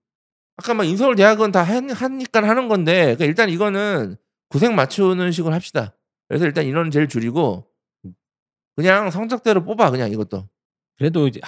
아까 0.58 0.74
막 0.76 0.84
인서울 0.84 1.16
대학은 1.16 1.52
다 1.52 1.64
한- 1.64 1.90
하니까 1.90 2.48
하는 2.48 2.68
건데 2.68 3.02
그러니까 3.16 3.26
일단 3.26 3.50
이거는 3.50 4.16
구색 4.50 4.74
맞추는 4.74 5.32
식으로 5.32 5.54
합시다. 5.54 5.96
그래서 6.28 6.46
일단 6.46 6.66
인원은 6.66 6.92
제일 6.92 7.08
줄이고 7.08 7.66
그냥 8.76 9.10
성적대로 9.10 9.64
뽑아 9.64 9.90
그냥 9.90 10.12
이것도. 10.12 10.48
그래도 10.98 11.28
이제 11.28 11.40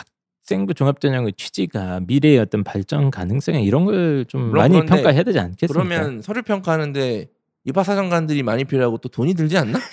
학생부 0.52 0.74
종합 0.74 1.00
전형의 1.00 1.34
취지가 1.38 2.02
미래의 2.06 2.40
어떤 2.40 2.64
발전 2.66 3.10
가능성 3.10 3.56
이런 3.62 3.86
걸 3.86 4.26
좀 4.28 4.52
많이 4.52 4.76
평가해야 4.86 5.24
되지 5.24 5.40
않겠습니까? 5.40 5.74
그러면 5.74 6.22
서류 6.22 6.42
평가하는데 6.44 7.28
입학사정관들이 7.66 8.44
많이 8.44 8.66
필요하고 8.66 8.98
또 8.98 9.08
돈이 9.10 9.34
들지 9.34 9.58
않나? 9.58 9.80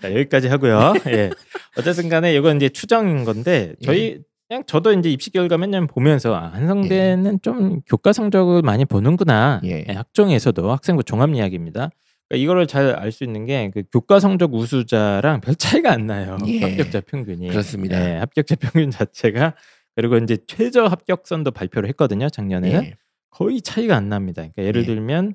자, 0.00 0.10
여기까지 0.12 0.48
하고요. 0.48 0.94
예. 1.08 1.30
어쨌든 1.78 2.08
간에 2.08 2.34
이건 2.34 2.56
이제 2.56 2.68
추정인 2.68 3.24
건데 3.24 3.74
예. 3.80 3.84
저희 3.84 4.18
그냥 4.48 4.62
저도 4.66 4.92
이제 4.92 5.10
입시 5.10 5.30
결과 5.30 5.58
맨날 5.58 5.86
보면서 5.86 6.34
아, 6.34 6.48
한성대는 6.52 7.40
좀 7.42 7.80
교과 7.86 8.12
성적을 8.12 8.62
많이 8.62 8.84
보는구나. 8.84 9.60
예. 9.64 9.84
예, 9.88 9.92
학종에서도 9.92 10.70
학생부 10.70 11.02
종합 11.04 11.30
이야기입니다. 11.34 11.90
그러니까 12.32 12.36
이거를 12.42 12.66
잘 12.66 12.96
알 12.98 13.12
수 13.12 13.24
있는 13.24 13.44
게 13.44 13.70
그 13.72 13.82
교과 13.92 14.18
성적 14.20 14.54
우수자랑 14.54 15.40
별 15.42 15.54
차이가 15.54 15.92
안 15.92 16.06
나요. 16.06 16.38
예. 16.46 16.60
합격자 16.60 17.02
평균이. 17.02 17.48
그렇습니다. 17.48 18.00
예, 18.00 18.16
합격자 18.18 18.56
평균 18.56 18.90
자체가 18.90 19.54
그리고 19.94 20.16
이제 20.16 20.38
최저 20.46 20.84
합격선도 20.86 21.50
발표를 21.50 21.88
했거든요. 21.90 22.28
작년에는 22.30 22.84
예. 22.84 22.96
거의 23.30 23.60
차이가 23.60 23.96
안 23.96 24.08
납니다. 24.08 24.40
그러니까 24.42 24.62
예를 24.64 24.82
예. 24.82 24.86
들면 24.86 25.34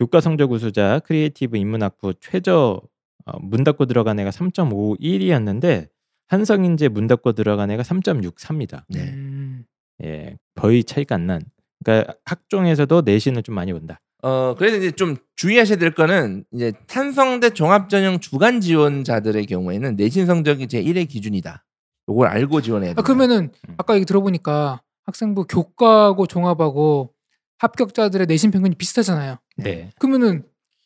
교과 0.00 0.20
성적 0.20 0.50
우수자 0.50 1.00
creative 1.04 1.56
인문학부 1.56 2.14
최저 2.20 2.80
어, 3.24 3.38
문 3.38 3.62
닫고 3.62 3.86
들어간 3.86 4.18
애가 4.18 4.30
3.51이었는데 4.30 5.88
한성인재 6.28 6.88
문 6.88 7.06
닫고 7.06 7.32
들어간 7.32 7.70
애가 7.70 7.82
3.63입니다. 7.84 8.82
네. 8.88 9.00
음. 9.10 9.64
예, 10.02 10.36
거의 10.56 10.82
차이가 10.82 11.14
안 11.14 11.26
난. 11.26 11.42
그러니까 11.84 12.14
학종에서도 12.24 13.02
내신을 13.02 13.42
좀 13.44 13.54
많이 13.54 13.72
본다. 13.72 14.00
어 14.22 14.54
그래서 14.56 14.76
이제 14.76 14.92
좀 14.92 15.16
주의하셔야 15.36 15.78
될 15.78 15.94
거는 15.94 16.44
이제 16.52 16.72
한성대 16.86 17.50
종합전형 17.50 18.20
주간 18.20 18.60
지원자들의 18.60 19.46
경우에는 19.46 19.96
내신 19.96 20.26
성적이 20.26 20.68
제 20.68 20.82
1의 20.82 21.08
기준이다. 21.08 21.64
요걸 22.08 22.28
알고 22.28 22.62
지원해야 22.62 22.94
돼. 22.94 23.00
아, 23.00 23.02
그러면은 23.02 23.50
음. 23.68 23.74
아까 23.78 23.94
얘기 23.96 24.04
들어보니까 24.04 24.82
학생부 25.04 25.46
교과하고 25.46 26.26
종합하고 26.26 27.12
합격자들의 27.58 28.26
내신 28.28 28.50
평균이 28.50 28.76
비슷하잖아요. 28.76 29.38
네. 29.56 29.90
그러면은 29.98 30.44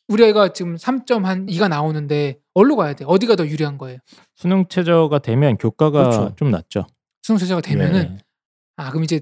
우리 0.08 0.24
아이가 0.24 0.52
지금 0.52 0.76
3.2가 0.76 1.68
나오는데 1.68 2.38
어디로 2.54 2.76
가야 2.76 2.94
돼? 2.94 3.04
어디가 3.06 3.36
더 3.36 3.46
유리한 3.46 3.76
거예요? 3.76 3.98
수능 4.34 4.66
최저가 4.68 5.18
되면 5.18 5.56
교과가 5.58 6.02
그렇죠. 6.02 6.34
좀 6.36 6.50
낫죠. 6.50 6.86
수능 7.22 7.38
최저가 7.38 7.60
되면은 7.60 8.02
네. 8.02 8.18
아 8.76 8.90
그럼 8.90 9.04
이제 9.04 9.20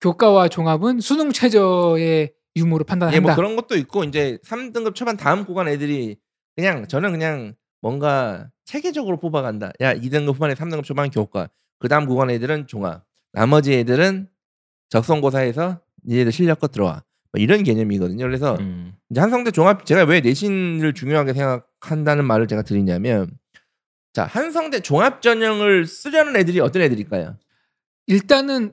교과와 0.00 0.48
종합은 0.48 1.00
수능 1.00 1.32
최저의 1.32 2.32
유무로 2.56 2.84
판단한다. 2.84 3.16
예, 3.16 3.20
뭐 3.20 3.34
그런 3.34 3.54
것도 3.54 3.76
있고 3.76 4.04
이제 4.04 4.38
3등급 4.44 4.94
초반 4.94 5.16
다음 5.16 5.44
구간 5.44 5.68
애들이 5.68 6.16
그냥 6.56 6.88
저는 6.88 7.12
그냥 7.12 7.54
뭔가 7.82 8.48
체계적으로 8.64 9.18
뽑아간다. 9.18 9.72
야 9.80 9.94
2등급 9.94 10.34
후반에 10.34 10.54
3등급 10.54 10.84
초반 10.84 11.10
교과. 11.10 11.48
그 11.78 11.88
다음 11.88 12.06
구간 12.06 12.30
애들은 12.30 12.66
종합. 12.66 13.04
나머지 13.32 13.74
애들은 13.74 14.28
적성고사에서 14.88 15.80
니네들 16.06 16.32
실력껏 16.32 16.72
들어와. 16.72 17.04
뭐 17.32 17.42
이런 17.42 17.62
개념이거든요. 17.62 18.24
그래서 18.24 18.56
음. 18.60 18.94
이제 19.10 19.20
한성대 19.20 19.50
종합 19.50 19.84
제가 19.84 20.04
왜 20.04 20.20
내신을 20.20 20.94
중요하게 20.94 21.34
생각한다는 21.34 22.24
말을 22.24 22.48
제가 22.48 22.62
드리냐면 22.62 23.30
자 24.12 24.24
한성대 24.24 24.80
종합 24.80 25.20
전형을 25.20 25.86
쓰려는 25.86 26.36
애들이 26.36 26.60
어떤 26.60 26.82
애들일까요? 26.82 27.36
일단은 28.06 28.72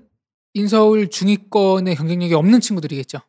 인서울 0.54 1.10
중위권의 1.10 1.96
경쟁력이 1.96 2.34
없는 2.36 2.62
친구들이겠죠. 2.62 3.20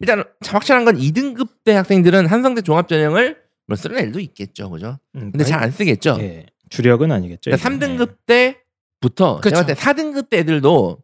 일단 0.00 0.24
확실한 0.44 0.84
건 0.84 0.96
2등급 0.98 1.48
대 1.64 1.72
학생들은 1.74 2.26
한성대 2.26 2.62
종합 2.62 2.88
전형을 2.88 3.36
뭐 3.66 3.76
쓰는 3.76 3.98
애들도 3.98 4.20
있겠죠, 4.20 4.70
그죠? 4.70 4.98
음, 5.16 5.32
근데 5.32 5.44
잘 5.44 5.62
안 5.62 5.70
쓰겠죠. 5.70 6.16
예. 6.20 6.46
주력은 6.70 7.10
아니겠죠. 7.12 7.50
그러니까 7.50 7.68
이게. 7.70 7.86
3등급 7.86 8.16
때부터 9.00 9.40
그쵸. 9.40 9.56
제가 9.56 9.66
볼때 9.66 9.80
4등급 9.80 10.28
때 10.30 10.38
애들도 10.38 10.98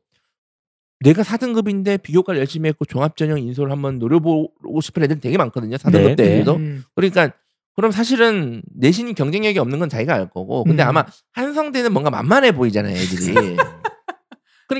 내가 1.01 1.23
4등급인데 1.23 2.01
비교과를 2.03 2.39
열심히 2.39 2.69
했고 2.69 2.85
종합 2.85 3.17
전형 3.17 3.39
인솔을 3.39 3.73
한번 3.73 3.99
노려보고 3.99 4.81
싶은 4.81 5.03
애들 5.03 5.19
되게 5.21 5.37
많거든요. 5.37 5.77
4등급 5.77 5.93
네, 5.93 6.17
때 6.17 6.23
네. 6.25 6.33
애들도. 6.35 6.55
음. 6.57 6.85
그러니까 6.95 7.33
그럼 7.75 7.91
사실은 7.91 8.63
내신 8.75 9.15
경쟁력이 9.15 9.59
없는 9.59 9.79
건 9.79 9.89
자기가 9.89 10.15
알 10.15 10.29
거고 10.31 10.63
근데 10.65 10.83
음. 10.85 10.89
아마 10.89 11.05
한성대는 11.33 11.93
뭔가 11.93 12.11
만만해 12.11 12.53
보이잖아요 12.53 12.95
애들이 12.95 13.57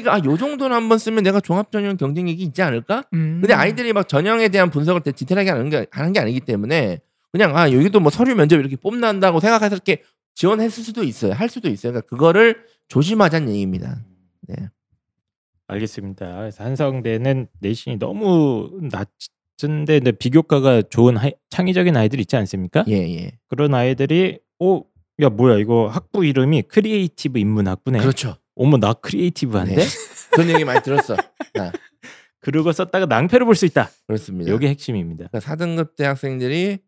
그러니까 0.01 0.15
아, 0.15 0.19
요 0.25 0.37
정도는 0.37 0.75
한번 0.75 0.99
쓰면 0.99 1.23
내가 1.25 1.41
종합 1.41 1.71
전형 1.71 1.97
경쟁력이 1.97 2.43
있지 2.43 2.63
않을까? 2.63 3.05
음. 3.15 3.39
근데 3.41 3.53
아이들이 3.55 3.93
막 3.93 4.09
전형에 4.09 4.49
대한 4.49 4.71
분석을 4.71 5.03
되게 5.03 5.15
디테일하게 5.15 5.51
하는 5.51 5.69
게, 5.71 5.87
하는 5.91 6.13
게 6.13 6.21
아니기 6.21 6.41
때문에 6.41 7.01
그냥 7.31 7.57
아 7.57 7.71
여기도 7.73 8.01
뭐 8.01 8.11
서류 8.11 8.35
면접 8.35 8.59
이렇게 8.59 8.77
뽑는다고 8.77 9.41
생각해서 9.41 9.75
이렇게 9.77 10.03
지원했을 10.35 10.83
수도 10.83 11.03
있어요 11.03 11.33
할 11.33 11.49
수도 11.49 11.69
있어요 11.69 11.93
그러니까 11.93 12.09
그거를 12.09 12.65
조심하자는 12.89 13.49
얘기입니다 13.51 13.99
네. 14.49 14.57
알겠습니다. 15.69 16.37
그래서 16.37 16.65
한성대는 16.65 17.47
내신이 17.61 17.99
너무 17.99 18.71
낮은데 18.83 19.99
근데 20.01 20.13
비교과가 20.13 20.83
좋은 20.91 21.17
하이- 21.17 21.33
창의적인 21.51 21.97
아이들 21.97 22.21
있지 22.21 22.37
않습니까? 22.37 22.85
예, 22.89 22.95
예. 22.95 23.33
그런 23.49 23.75
아이들이 23.75 24.39
오, 24.59 24.85
야 25.21 25.29
뭐야 25.31 25.59
이거 25.59 25.89
학부 25.89 26.25
이름이 26.27 26.63
creative 26.63 27.39
인문학부네. 27.39 28.01
그렇죠. 28.01 28.37
어머 28.63 28.77
나 28.79 28.93
creative한데? 28.95 29.75
네. 29.75 29.85
그런 30.33 30.49
얘기 30.51 30.65
많이 30.65 30.81
들었어. 30.83 31.15
아, 31.15 31.73
그러고 32.41 32.73
썼다가 32.73 33.07
낭패를 33.07 33.45
볼 33.47 33.55
수 33.55 33.67
있다. 33.67 33.91
그렇습니다. 34.07 34.53
이게 34.53 34.69
핵심입니다. 34.69 35.29
그러니까 35.31 35.55
4등급대 35.55 35.97
학생들이 35.97 36.79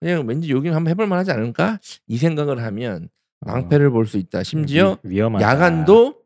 그냥 0.00 0.26
왠지 0.26 0.50
여기는 0.50 0.74
한번 0.76 0.90
해볼 0.90 1.06
만하지 1.06 1.30
않을까? 1.32 1.78
이 2.06 2.16
생각을 2.18 2.62
하면 2.62 3.08
낭패를 3.40 3.90
볼 3.90 4.06
수 4.06 4.16
있다. 4.18 4.42
심지어 4.42 4.98
위. 5.02 5.18
야간도 5.18 6.16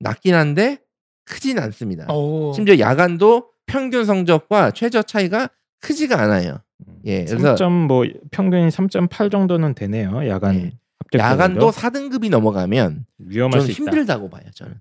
낮긴 0.00 0.34
한데 0.34 0.78
크진 1.24 1.58
않습니다. 1.58 2.12
오. 2.12 2.52
심지어 2.54 2.78
야간도 2.78 3.48
평균 3.66 4.04
성적과 4.04 4.70
최저 4.72 5.02
차이가 5.02 5.48
크지가 5.80 6.20
않아요. 6.20 6.58
예, 7.04 7.24
그래서 7.24 7.54
3점 7.54 7.86
뭐 7.86 8.04
평균이 8.32 8.68
3.8 8.68 9.30
정도는 9.30 9.74
되네요. 9.74 10.26
야간 10.28 10.56
예. 10.56 10.72
합격 11.18 11.32
야간도 11.32 11.70
4등급이 11.70 12.30
넘어가면 12.30 13.06
위험할 13.18 13.60
수 13.60 13.70
있다. 13.70 13.76
힘들다고 13.76 14.30
봐요. 14.30 14.42
저는. 14.54 14.80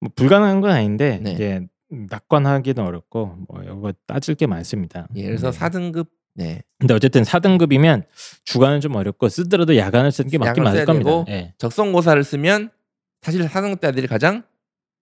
뭐 0.00 0.10
불가능한 0.14 0.60
건 0.60 0.70
아닌데 0.70 1.20
네. 1.22 1.32
이제 1.32 1.66
낙관하기는 1.90 2.82
어렵고 2.84 3.38
뭐 3.48 3.62
이거 3.62 3.92
따질 4.06 4.34
게 4.34 4.46
많습니다. 4.46 5.08
예, 5.16 5.24
그래서 5.24 5.50
네. 5.50 5.58
4등급 5.58 6.08
네. 6.34 6.62
근데 6.78 6.94
어쨌든 6.94 7.22
4등급이면 7.22 8.04
주간은 8.44 8.80
좀 8.80 8.94
어렵고 8.94 9.28
쓰더라도 9.28 9.76
야간을 9.76 10.12
쓰는 10.12 10.30
게 10.30 10.38
맞긴 10.38 10.62
맞을 10.62 10.84
겁니다. 10.84 11.24
예. 11.28 11.52
적성고사를 11.58 12.22
쓰면 12.22 12.70
사실 13.22 13.44
4등급 13.44 13.80
대들이 13.80 14.06
가장 14.06 14.44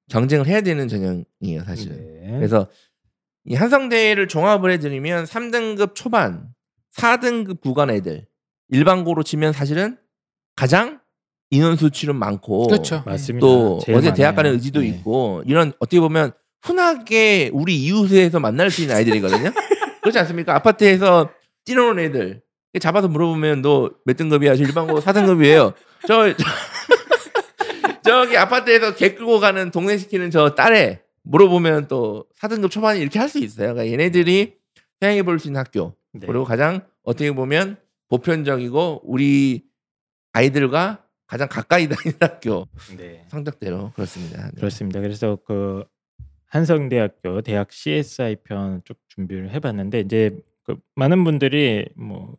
경쟁을 0.08 0.46
해야 0.46 0.62
되는 0.62 0.88
전형이에요, 0.88 1.64
사실은. 1.64 1.96
네. 1.96 2.30
그래서 2.36 2.68
이 3.44 3.54
한성대를 3.54 4.28
종합을 4.28 4.70
해드리면 4.72 5.24
3등급 5.24 5.94
초반, 5.94 6.54
4등급 6.94 7.60
구간 7.60 7.90
애들 7.90 8.26
일반고로 8.68 9.22
치면 9.22 9.52
사실은 9.52 9.98
가장 10.56 11.00
인원 11.50 11.76
수치는 11.76 12.16
많고 12.16 12.66
그렇죠. 12.66 13.02
맞습니다. 13.06 13.46
또 13.46 13.78
어제 13.94 14.12
대학 14.12 14.34
가는. 14.34 14.52
의지도 14.52 14.80
네. 14.80 14.88
있고 14.88 15.42
이런 15.46 15.72
어떻게 15.78 16.00
보면 16.00 16.32
흔하게 16.62 17.50
우리 17.52 17.76
이웃에서 17.84 18.40
만날 18.40 18.70
수 18.70 18.82
있는 18.82 18.96
아이들이거든요. 18.96 19.50
그렇지 20.02 20.18
않습니까? 20.18 20.54
아파트에서 20.56 21.30
뛰노는 21.64 22.02
애들 22.04 22.42
잡아서 22.80 23.08
물어보면 23.08 23.62
너 23.62 23.90
몇 24.04 24.16
등급이야? 24.16 24.56
저 24.56 24.62
일반고 24.64 25.00
4등급이에요. 25.00 25.74
저, 26.06 26.34
저 26.34 26.44
저 28.04 28.26
기 28.28 28.36
아파트에서 28.36 28.94
개 28.94 29.14
끌고 29.14 29.40
가는 29.40 29.70
동네 29.70 29.98
시키는 29.98 30.30
저 30.30 30.54
딸에 30.54 31.02
물어보면 31.22 31.88
또 31.88 32.24
4등급 32.40 32.70
초반이 32.70 33.00
이렇게 33.00 33.18
할 33.18 33.28
수 33.28 33.38
있어요. 33.38 33.74
그러니까 33.74 33.92
얘네들이 33.92 34.54
생각해 35.00 35.22
볼 35.22 35.38
수 35.38 35.48
있는 35.48 35.60
학교 35.60 35.94
네. 36.12 36.26
그리고 36.26 36.44
가장 36.44 36.80
어떻게 37.02 37.30
보면 37.32 37.76
보편적이고 38.08 39.02
우리 39.04 39.64
아이들과 40.36 41.02
가장 41.26 41.48
가까이 41.48 41.88
다니는 41.90 42.18
학교 42.20 42.68
네. 42.96 43.24
성적대로 43.28 43.90
그렇습니다. 43.94 44.46
네. 44.46 44.52
그렇습니다. 44.56 45.00
그래서 45.00 45.38
그 45.46 45.84
한성대학교 46.46 47.40
대학 47.42 47.72
CSI 47.72 48.36
편 48.44 48.82
쭉 48.84 48.96
준비를 49.08 49.50
해봤는데 49.52 50.00
이제 50.00 50.38
그 50.64 50.76
많은 50.94 51.24
분들이 51.24 51.86
뭐 51.96 52.34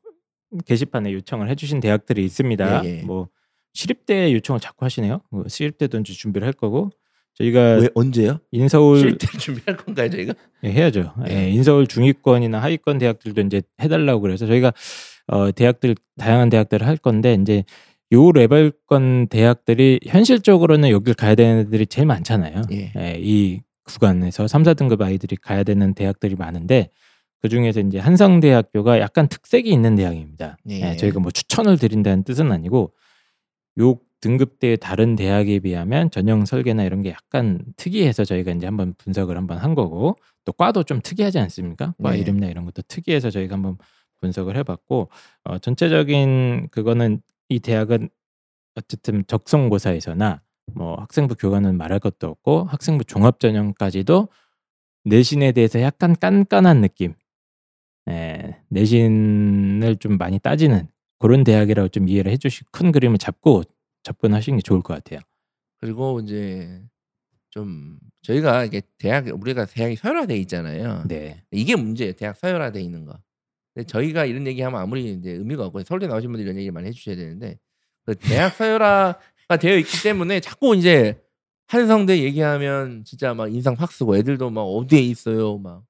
게시판에 0.66 1.12
요청을 1.14 1.50
해주신 1.50 1.80
대학들이 1.82 2.24
있습니다. 2.24 2.86
예, 2.86 3.00
예. 3.00 3.02
뭐 3.04 3.28
시립대 3.74 4.32
요청을 4.34 4.60
자꾸 4.62 4.86
하시네요. 4.86 5.22
뭐 5.30 5.48
시립대도 5.48 5.98
이제 6.00 6.14
준비를 6.14 6.46
할 6.46 6.54
거고 6.54 6.92
저희가 7.34 7.60
왜 7.82 7.90
언제요? 7.96 8.40
인서울 8.52 9.00
실태 9.00 9.28
준비할 9.38 9.76
건가요, 9.78 10.10
저희가? 10.10 10.34
예, 10.64 10.72
해야죠. 10.72 11.14
예. 11.28 11.34
예, 11.34 11.50
인서울 11.52 11.88
중위권이나 11.88 12.60
하위권 12.62 12.98
대학들도 13.00 13.42
이제 13.42 13.62
해달라고 13.82 14.22
그래서 14.22 14.48
저희가 14.48 14.72
어, 15.28 15.52
대학들 15.52 15.96
다양한 16.18 16.50
대학들을 16.50 16.86
할 16.86 16.98
건데 16.98 17.38
이제 17.40 17.64
요 18.14 18.32
레벨권 18.32 19.28
대학들이 19.28 20.00
현실적으로는 20.06 20.90
여길 20.90 21.14
가야 21.14 21.36
되는 21.36 21.62
애들이 21.62 21.86
제일 21.86 22.08
많잖아요. 22.08 22.62
예. 22.72 22.94
예, 22.98 23.18
이 23.20 23.60
구간에서 23.84 24.48
3, 24.48 24.64
4등급 24.64 25.02
아이들이 25.02 25.36
가야 25.36 25.64
되는 25.64 25.94
대학들이 25.94 26.36
많은데 26.36 26.90
그 27.42 27.50
중에서 27.50 27.82
이제 27.82 28.00
한성대학교가 28.00 29.00
약간 29.00 29.28
특색이 29.28 29.70
있는 29.70 29.96
대학입니다. 29.96 30.58
예. 30.70 30.92
예, 30.92 30.96
저희가 30.96 31.20
뭐 31.20 31.32
추천을 31.32 31.78
드린다는 31.78 32.24
뜻은 32.24 32.52
아니고 32.52 32.94
요 33.80 34.00
등급대의 34.22 34.78
다른 34.78 35.16
대학에 35.16 35.60
비하면 35.60 36.10
전형 36.10 36.46
설계나 36.46 36.84
이런 36.84 37.02
게 37.04 37.12
약간 37.12 37.62
특이해서 37.76 38.26
저희가 38.26 38.52
이제 38.52 38.66
한번 38.66 38.96
분석을 38.98 39.38
한번 39.38 39.60
한 39.60 39.76
거고 39.76 40.16
또 40.44 40.54
과도 40.54 40.84
좀 40.84 41.02
특이하지 41.04 41.38
않습니까? 41.40 41.94
과 42.02 42.12
네. 42.12 42.20
이름이나 42.20 42.48
이런 42.48 42.66
것도 42.66 42.82
특이해서 42.88 43.30
저희가 43.30 43.56
한번 43.56 43.78
분석을 44.22 44.56
해봤고 44.58 45.10
어, 45.44 45.58
전체적인 45.60 46.70
그거는 46.72 47.22
이 47.50 47.60
대학은 47.60 48.10
어쨌든 48.76 49.24
적성고사에서나 49.28 50.42
뭐 50.74 50.96
학생부 51.00 51.36
교과는 51.36 51.78
말할 51.78 52.00
것도 52.00 52.28
없고 52.28 52.66
학생부 52.66 53.06
종합 53.06 53.40
전형까지도 53.40 54.30
내신에 55.06 55.54
대해서 55.54 55.82
약간 55.82 56.16
깐깐한 56.16 56.82
느낌, 56.82 57.14
예, 58.10 58.62
내신을 58.70 59.98
좀 59.98 60.18
많이 60.18 60.40
따지는 60.40 60.88
그런 61.20 61.44
대학이라고 61.44 61.90
좀 61.90 62.08
이해를 62.08 62.32
해주시고 62.34 62.70
큰 62.72 62.92
그림을 62.92 63.18
잡고 63.18 63.64
접근하시는 64.04 64.58
게 64.58 64.62
좋을 64.62 64.82
것 64.82 64.94
같아요. 64.94 65.20
그리고 65.78 66.20
이제 66.20 66.82
좀 67.50 67.98
저희가 68.22 68.66
이게 68.66 68.82
대학 68.98 69.28
우리가 69.28 69.66
대학이 69.66 69.96
서열화돼 69.96 70.38
있잖아요. 70.40 71.04
네, 71.08 71.44
이게 71.52 71.76
문제예요. 71.76 72.14
대학 72.14 72.36
서열화돼 72.38 72.82
있는 72.82 73.06
거. 73.06 73.18
근데 73.78 73.86
저희가 73.86 74.26
이런 74.26 74.48
얘기하면 74.48 74.82
아무리 74.82 75.12
이제 75.12 75.30
의미가 75.30 75.68
없고 75.68 75.84
서울대 75.84 76.08
나오신 76.08 76.32
분들 76.32 76.44
이런 76.44 76.58
얘기 76.58 76.72
많이 76.72 76.88
해주셔야 76.88 77.16
되는데 77.16 77.60
그 78.08 78.16
대학 78.16 78.56
서열화가 78.56 79.58
되어 79.62 79.78
있기 79.78 80.02
때문에 80.02 80.40
자꾸 80.40 80.76
이제 80.76 81.22
한성대 81.68 82.24
얘기하면 82.24 83.04
진짜 83.06 83.36
막 83.36 83.54
인상 83.54 83.76
확 83.78 83.92
쓰고 83.92 84.18
애들도 84.18 84.50
막 84.50 84.64
어디에 84.64 85.00
있어요 85.02 85.60
막 85.60 85.84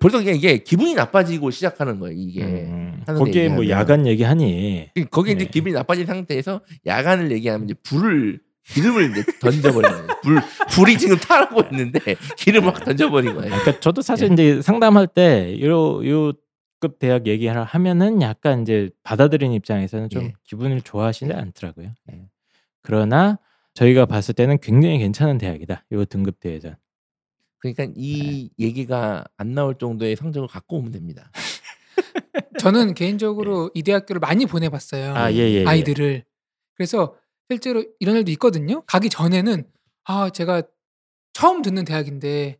벌써 0.00 0.18
그냥 0.18 0.34
이게 0.34 0.58
기분이 0.58 0.94
나빠지고 0.94 1.52
시작하는 1.52 2.00
거예요 2.00 2.18
이게 2.18 2.42
음, 2.42 3.04
하는 3.06 3.20
거기에 3.20 3.48
뭐 3.48 3.62
얘기하면. 3.62 3.70
야간 3.70 4.06
얘기하니 4.08 4.90
거기 5.12 5.30
이제 5.30 5.44
네. 5.44 5.50
기분이 5.50 5.72
나빠진 5.72 6.06
상태에서 6.06 6.60
야간을 6.84 7.30
얘기하면 7.30 7.68
이제 7.68 7.74
불을 7.84 8.40
기름을 8.64 9.10
이제 9.10 9.24
던져버리는. 9.40 10.06
불 10.22 10.40
불이 10.70 10.98
지금 10.98 11.16
타라고 11.16 11.62
있는데 11.70 11.98
기름 12.36 12.64
막 12.66 12.84
던져버린 12.84 13.34
거예요. 13.34 13.50
그러니까 13.50 13.80
저도 13.80 14.02
사실 14.02 14.28
예. 14.30 14.32
이제 14.32 14.62
상담할 14.62 15.06
때요 15.08 16.06
요 16.06 16.32
급 16.82 16.98
대학 16.98 17.28
얘기를 17.28 17.62
하면은 17.62 18.20
약간 18.22 18.62
이제 18.62 18.90
받아들이는 19.04 19.54
입장에서는 19.54 20.10
좀 20.10 20.24
예. 20.24 20.32
기분을 20.42 20.80
좋아하시지 20.80 21.32
않더라고요. 21.32 21.94
예. 22.12 22.28
그러나 22.82 23.38
저희가 23.74 24.04
봤을 24.04 24.34
때는 24.34 24.58
굉장히 24.60 24.98
괜찮은 24.98 25.38
대학이다. 25.38 25.84
요 25.92 26.04
등급 26.04 26.40
대회전. 26.40 26.74
그러니까 27.58 27.86
이 27.94 28.50
얘기가 28.58 29.24
안 29.36 29.54
나올 29.54 29.78
정도의 29.78 30.16
성적을 30.16 30.48
갖고 30.48 30.76
오면 30.78 30.90
됩니다. 30.90 31.30
저는 32.58 32.94
개인적으로 32.94 33.70
이 33.74 33.84
대학교를 33.84 34.18
많이 34.18 34.44
보내봤어요. 34.46 35.14
아, 35.14 35.32
예, 35.32 35.36
예, 35.36 35.60
예. 35.60 35.64
아이들을. 35.64 36.24
그래서 36.74 37.14
실제로 37.52 37.84
이런 38.00 38.16
일도 38.16 38.30
있거든요. 38.32 38.82
가기 38.86 39.10
전에는 39.10 39.64
아 40.04 40.30
제가 40.30 40.62
처음 41.32 41.62
듣는 41.62 41.84
대학인데 41.84 42.58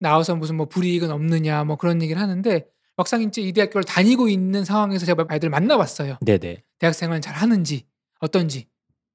나와서 0.00 0.34
무슨 0.34 0.56
뭐 0.56 0.66
불이익은 0.66 1.10
없느냐 1.10 1.64
뭐 1.64 1.76
그런 1.76 2.02
얘기를 2.02 2.20
하는데 2.20 2.66
막상 2.96 3.22
이제 3.22 3.40
이 3.42 3.52
대학교를 3.52 3.84
다니고 3.84 4.28
있는 4.28 4.64
상황에서 4.64 5.06
제가 5.06 5.26
아이들 5.28 5.46
을 5.46 5.50
만나봤어요. 5.50 6.18
네네. 6.22 6.62
대학생활 6.78 7.20
잘 7.20 7.34
하는지 7.34 7.86
어떤지 8.20 8.66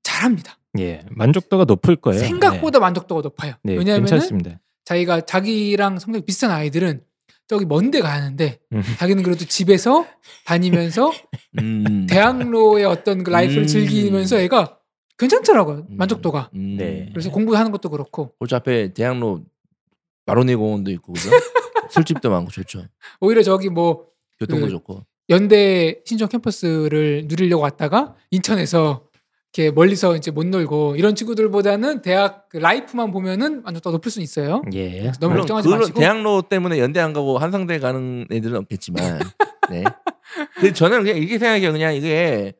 잘합니다. 0.03 0.57
예, 0.79 1.03
만족도가 1.09 1.65
높을 1.65 1.95
거예요. 1.97 2.19
생각보다 2.19 2.79
만족도가 2.79 3.21
높아요. 3.21 3.53
네, 3.63 3.73
네 3.73 3.79
왜냐하면 3.79 4.05
괜찮습니다. 4.05 4.59
자기가 4.85 5.21
자기랑 5.21 5.99
성격 5.99 6.25
비슷한 6.25 6.51
아이들은 6.51 7.03
저기 7.47 7.65
먼데 7.65 7.99
가는데 7.99 8.59
음. 8.71 8.81
자기는 8.97 9.23
그래도 9.23 9.43
집에서 9.45 10.07
다니면서 10.45 11.11
음. 11.59 12.07
대학로의 12.09 12.85
어떤 12.85 13.23
그 13.23 13.29
life를 13.29 13.63
음. 13.63 13.67
즐기면서 13.67 14.39
애가 14.39 14.80
괜찮더라고요 15.17 15.77
음. 15.89 15.97
만족도가 15.97 16.49
음. 16.55 16.77
네. 16.77 17.09
그래서 17.11 17.29
공부하는 17.31 17.71
것도 17.71 17.89
그렇고 17.89 18.33
그저 18.39 18.57
앞에 18.57 18.93
대학로 18.93 19.41
마로니에 20.25 20.55
공원도 20.55 20.91
있고 20.91 21.13
그죠? 21.13 21.29
술집도 21.89 22.29
많고 22.29 22.51
좋죠. 22.51 22.85
오히려 23.19 23.41
저기 23.43 23.69
뭐 23.69 24.07
교통도 24.39 24.67
그- 24.67 24.71
좋고. 24.71 25.05
연대 25.29 26.01
신촌 26.05 26.27
캠퍼스를 26.29 27.25
누리려고 27.27 27.63
왔다가 27.63 28.15
인천에서 28.31 29.05
이렇게 29.53 29.71
멀리서 29.71 30.15
이제 30.15 30.31
못 30.31 30.45
놀고 30.47 30.95
이런 30.95 31.15
친구들보다는 31.15 32.01
대학 32.01 32.47
그 32.49 32.57
life만 32.57 33.11
보면은 33.11 33.61
만족도가 33.63 33.93
높을 33.93 34.09
수는 34.11 34.23
있어요. 34.23 34.61
예. 34.73 35.11
너무 35.19 35.35
걱정하지 35.37 35.67
마시고. 35.69 35.99
대학로 35.99 36.41
때문에 36.43 36.79
연대 36.79 36.99
안 37.01 37.11
가고 37.13 37.37
한성대 37.37 37.79
가는 37.79 38.25
애들은 38.31 38.57
없겠지만, 38.59 39.19
네. 39.69 39.83
그 40.59 40.71
저는 40.73 41.03
그냥 41.03 41.17
이렇게 41.17 41.37
생각해요. 41.37 41.71
그냥 41.73 41.93
이게 41.95 42.53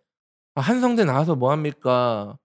아, 0.56 0.62
한성대 0.62 1.06
나와서 1.06 1.36
뭐 1.36 1.52
합니까? 1.52 2.38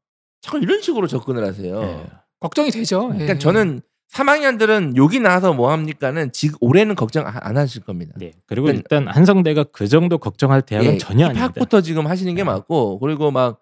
자꾸 0.46 0.58
이런 0.58 0.80
식으로 0.80 1.06
접근을 1.06 1.44
하세요. 1.44 1.82
예. 1.82 2.06
걱정이 2.40 2.70
되죠. 2.70 3.10
예. 3.14 3.18
그러니까 3.18 3.38
저는 3.38 3.82
3학년들은 4.12 4.96
여기 4.96 5.18
나와서 5.20 5.52
뭐 5.52 5.70
합니까는 5.72 6.30
지금 6.32 6.56
올해는 6.60 6.94
걱정 6.94 7.26
아- 7.26 7.32
안 7.42 7.56
하실 7.56 7.82
겁니다. 7.82 8.14
네. 8.16 8.32
그리고 8.46 8.66
그러니까- 8.66 8.82
일단 8.96 9.08
한성대가 9.12 9.64
그 9.72 9.88
정도 9.88 10.18
걱정할 10.18 10.62
대학은 10.62 10.94
예, 10.94 10.98
전혀 10.98 11.26
아닙니다. 11.26 11.46
입학부터 11.46 11.80
지금 11.80 12.06
하시는 12.06 12.32
게 12.34 12.42
네. 12.42 12.44
맞고 12.44 13.00
그리고 13.00 13.30
막 13.30 13.60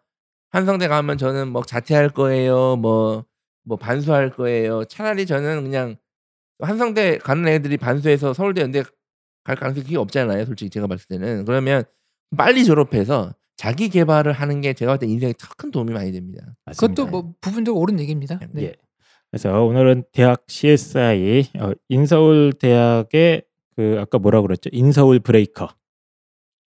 한성대 0.50 0.86
가면 0.88 1.16
저는 1.18 1.48
뭐 1.48 1.62
자퇴할 1.62 2.10
거예요. 2.10 2.76
뭐뭐 2.76 3.76
반수할 3.80 4.30
거예요. 4.30 4.84
차라리 4.84 5.26
저는 5.26 5.62
그냥 5.64 5.96
한성대 6.60 7.18
가는 7.18 7.48
애들이 7.48 7.76
반수해서 7.76 8.34
서울대 8.34 8.60
연대 8.60 8.84
갈 9.44 9.56
가능성이 9.56 9.96
없잖아요. 9.96 10.44
솔직히 10.44 10.70
제가 10.70 10.86
봤을 10.86 11.06
때는 11.08 11.44
그러면 11.46 11.84
빨리 12.36 12.64
졸업해서 12.64 13.32
자기 13.56 13.88
개발을 13.88 14.32
하는 14.32 14.60
게 14.60 14.72
제가 14.72 14.92
봤을 14.92 15.06
때 15.06 15.12
인생에 15.12 15.34
더큰 15.38 15.70
도움이 15.70 15.92
많이 15.92 16.12
됩니다. 16.12 16.54
맞습니다. 16.64 17.02
그것도 17.04 17.10
뭐 17.10 17.34
부분적으로 17.40 17.80
옳은 17.82 18.00
얘기입니다. 18.00 18.38
네. 18.52 18.62
예. 18.64 18.74
그래서 19.30 19.64
오늘은 19.64 20.04
대학 20.12 20.44
CSI 20.46 21.50
어, 21.58 21.72
인서울 21.88 22.52
대학의 22.52 23.42
그 23.76 23.96
아까 24.00 24.18
뭐라 24.18 24.42
그랬죠? 24.42 24.70
인서울 24.72 25.20
breaker. 25.20 25.68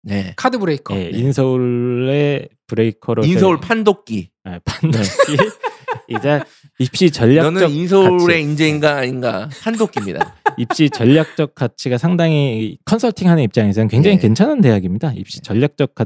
네. 0.03 0.33
카드 0.35 0.57
breaker. 0.57 0.95
예, 0.97 1.11
네. 1.11 1.17
인서울의 1.17 2.49
breaker로 2.67 3.25
인서울 3.25 3.59
판독기. 3.59 4.31
아, 4.43 4.59
판독기 4.63 5.37
이제 6.09 6.41
입시 6.79 7.11
전략적 7.11 7.53
너는 7.53 7.69
인서울의 7.69 8.41
인재인가 8.43 8.97
아닌가 8.97 9.49
한도끼입니다. 9.61 10.35
입시 10.57 10.89
전략적 10.89 11.55
가치가 11.55 11.97
상당히 11.97 12.77
컨설팅하는 12.85 13.43
입장에서는 13.43 13.87
굉장히 13.87 14.17
예. 14.17 14.21
괜찮은 14.21 14.61
대학입니다. 14.61 15.11
입시 15.13 15.41
전략적 15.41 15.95
가 15.95 16.05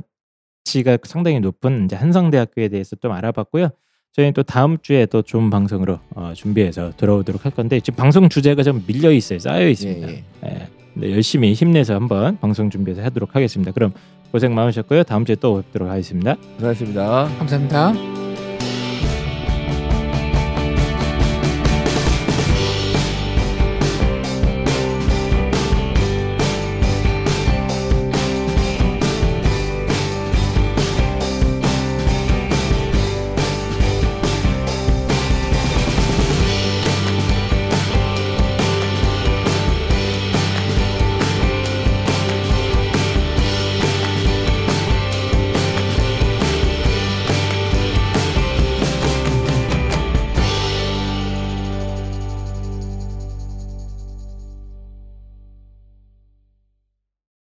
치가 0.63 0.97
상당히 1.03 1.39
높은 1.39 1.85
이제 1.85 1.95
한성대학교에 1.95 2.69
대해서 2.69 2.95
좀 2.95 3.11
알아봤고요. 3.11 3.69
저희는 4.13 4.33
또 4.33 4.43
다음 4.43 4.77
주에 4.81 5.05
또 5.05 5.21
좋은 5.21 5.49
방송으로 5.49 5.99
어, 6.15 6.33
준비해서 6.35 6.91
돌아오도록 6.97 7.45
할 7.45 7.51
건데 7.51 7.79
지금 7.79 7.97
방송 7.97 8.27
주제가 8.27 8.61
좀 8.63 8.83
밀려 8.85 9.11
있어요, 9.11 9.39
쌓여 9.39 9.67
있습니다. 9.69 10.09
예, 10.09 10.23
예. 10.45 10.67
네, 10.93 11.11
열심히 11.11 11.53
힘내서 11.53 11.95
한번 11.95 12.37
방송 12.39 12.69
준비해서 12.69 13.01
하도록 13.03 13.33
하겠습니다. 13.33 13.71
그럼 13.71 13.93
고생 14.31 14.53
많으셨고요. 14.53 15.03
다음 15.03 15.25
주에 15.25 15.35
또 15.35 15.61
뵙도록 15.61 15.89
하겠습니다. 15.89 16.35
고생하셨습니다. 16.55 17.29
감사합니다. 17.37 18.20